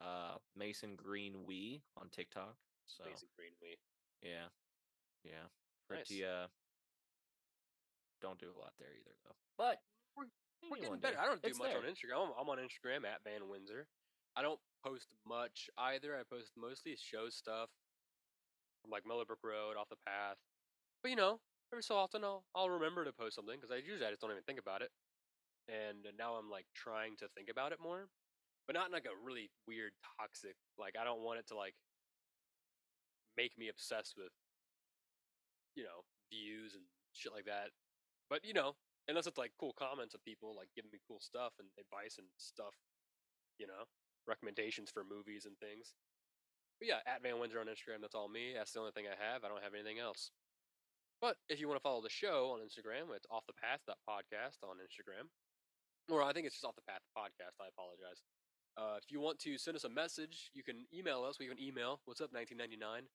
[0.00, 2.56] Uh Mason Green Wee on TikTok.
[2.86, 3.76] So, Mason Green we.
[4.22, 4.48] yeah.
[5.24, 5.48] Yeah.
[5.90, 6.06] Nice.
[6.08, 6.48] Pretty uh
[8.20, 9.36] don't do a lot there either though.
[9.56, 9.82] But
[10.16, 10.30] We're-
[10.70, 11.14] We're getting better.
[11.14, 11.20] day.
[11.20, 11.82] I don't do It's much on.
[11.84, 12.26] Instagram.
[12.26, 13.86] I'm, I'm on Instagram at Van Windsor.
[14.36, 16.16] I don't post much either.
[16.18, 17.70] I post mostly show stuff
[18.82, 20.36] from like Mellow Brick Road, off the path.
[21.02, 21.40] But you know,
[21.72, 24.30] every so often I'll I'll remember to post something because I usually I just don't
[24.30, 24.90] even think about it.
[25.68, 28.08] And uh, now I'm like trying to think about it more,
[28.66, 30.56] but not in like a really weird toxic.
[30.78, 31.74] Like I don't want it to like
[33.36, 34.32] make me obsessed with
[35.76, 37.70] you know views and shit like that.
[38.30, 38.74] But you know,
[39.08, 42.26] unless it's like cool comments of people like giving me cool stuff and advice and
[42.36, 42.74] stuff,
[43.58, 43.86] you know,
[44.26, 45.94] recommendations for movies and things.
[46.78, 48.00] But yeah, at Van Windsor on Instagram.
[48.00, 48.52] That's all me.
[48.54, 49.42] That's the only thing I have.
[49.42, 50.30] I don't have anything else.
[51.20, 54.62] But if you want to follow the show on Instagram, it's off the path podcast
[54.62, 55.26] on Instagram.
[56.08, 57.58] Or I think it's just off the path podcast.
[57.60, 58.22] I apologize.
[58.78, 61.38] Uh, if you want to send us a message, you can email us.
[61.38, 62.00] We have an email.
[62.04, 63.10] What's up, 1999?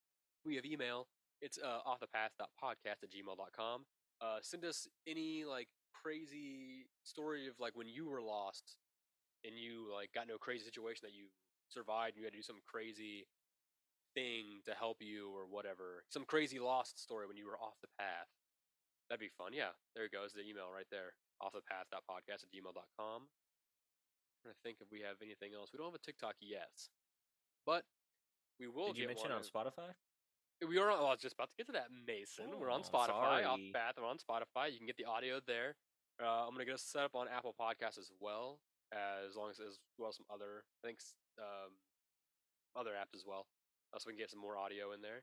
[0.46, 1.08] We have email.
[1.42, 2.32] It's uh, off the path
[2.62, 3.86] podcast at gmail.com.
[4.22, 8.76] Uh, send us any like crazy story of like when you were lost
[9.46, 11.28] and you like got into a crazy situation that you
[11.70, 13.26] survived and you had to do some crazy
[14.16, 16.04] thing to help you or whatever.
[16.10, 18.30] Some crazy lost story when you were off the path.
[19.10, 19.52] That'd be fun.
[19.54, 20.34] Yeah, there it goes.
[20.34, 21.14] The email right there.
[21.42, 23.28] Off the path podcast at gmail.com.
[24.42, 25.72] trying to think if we have anything else.
[25.74, 26.72] We don't have a TikTok yet.
[27.66, 27.84] But
[28.60, 29.92] we will Did you mention on Spotify?
[30.68, 31.00] we are on.
[31.00, 32.48] Well, I was just about to get to that, Mason.
[32.58, 33.44] We're on Oh, Spotify.
[33.44, 33.72] Off sorry.
[33.74, 33.96] path.
[34.00, 34.72] We're on Spotify.
[34.72, 35.76] You can get the audio there.
[36.22, 38.60] Uh, I'm gonna get us set up on Apple Podcasts as well,
[38.94, 41.00] as long as as well as some other, I think,
[41.40, 41.74] um,
[42.76, 43.48] other apps as well,
[43.94, 45.22] uh, so we can get some more audio in there.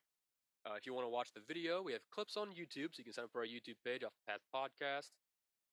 [0.65, 3.05] Uh, if you want to watch the video, we have clips on YouTube, so you
[3.05, 5.17] can sign up for our YouTube page, Off the Path Podcast.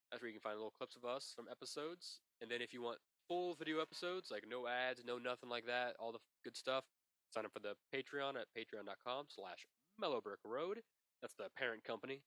[0.09, 2.19] That's where you can find little clips of us from episodes.
[2.41, 5.95] And then if you want full video episodes, like no ads, no nothing like that,
[5.99, 6.85] all the good stuff,
[7.29, 9.67] sign up for the Patreon at patreon.com slash
[9.99, 10.79] Mellow Brick Road.
[11.21, 12.21] That's the parent company.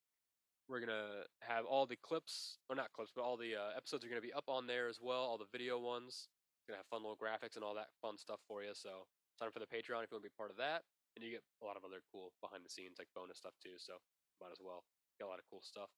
[0.68, 4.08] We're gonna have all the clips, or not clips, but all the uh, episodes are
[4.08, 5.24] gonna be up on there as well.
[5.24, 6.28] All the video ones.
[6.60, 8.70] It's gonna have fun little graphics and all that fun stuff for you.
[8.74, 9.06] So
[9.40, 10.84] sign up for the Patreon if you want to be part of that,
[11.16, 13.80] and you get a lot of other cool behind the scenes like bonus stuff too.
[13.80, 13.96] So
[14.36, 14.84] might as well
[15.16, 15.88] get a lot of cool stuff.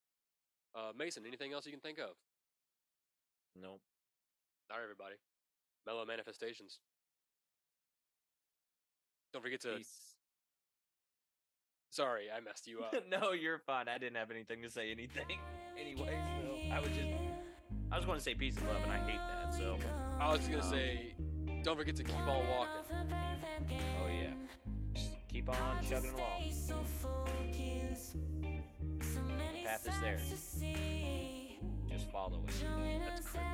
[0.71, 2.15] Uh, Mason, anything else you can think of?
[3.59, 3.83] Nope.
[4.71, 5.19] All right, everybody.
[5.85, 6.79] Mellow manifestations.
[9.33, 9.75] Don't forget to.
[9.77, 10.15] Peace.
[11.91, 12.95] Sorry, I messed you up.
[13.11, 13.87] no, you're fine.
[13.87, 15.27] I didn't have anything to say anything.
[15.75, 17.07] Anyway, so I was just
[17.91, 19.55] I was going to say peace and love, and I hate that.
[19.55, 19.75] So,
[20.19, 21.15] I was gonna Um, say,
[21.63, 23.32] don't forget to keep on walking.
[23.59, 24.33] Oh yeah.
[24.93, 25.55] Just keep on
[25.89, 26.51] chugging along.
[26.51, 26.75] So
[29.63, 30.19] Path is there.
[31.89, 32.53] Just follow it.
[33.05, 33.53] That's correct.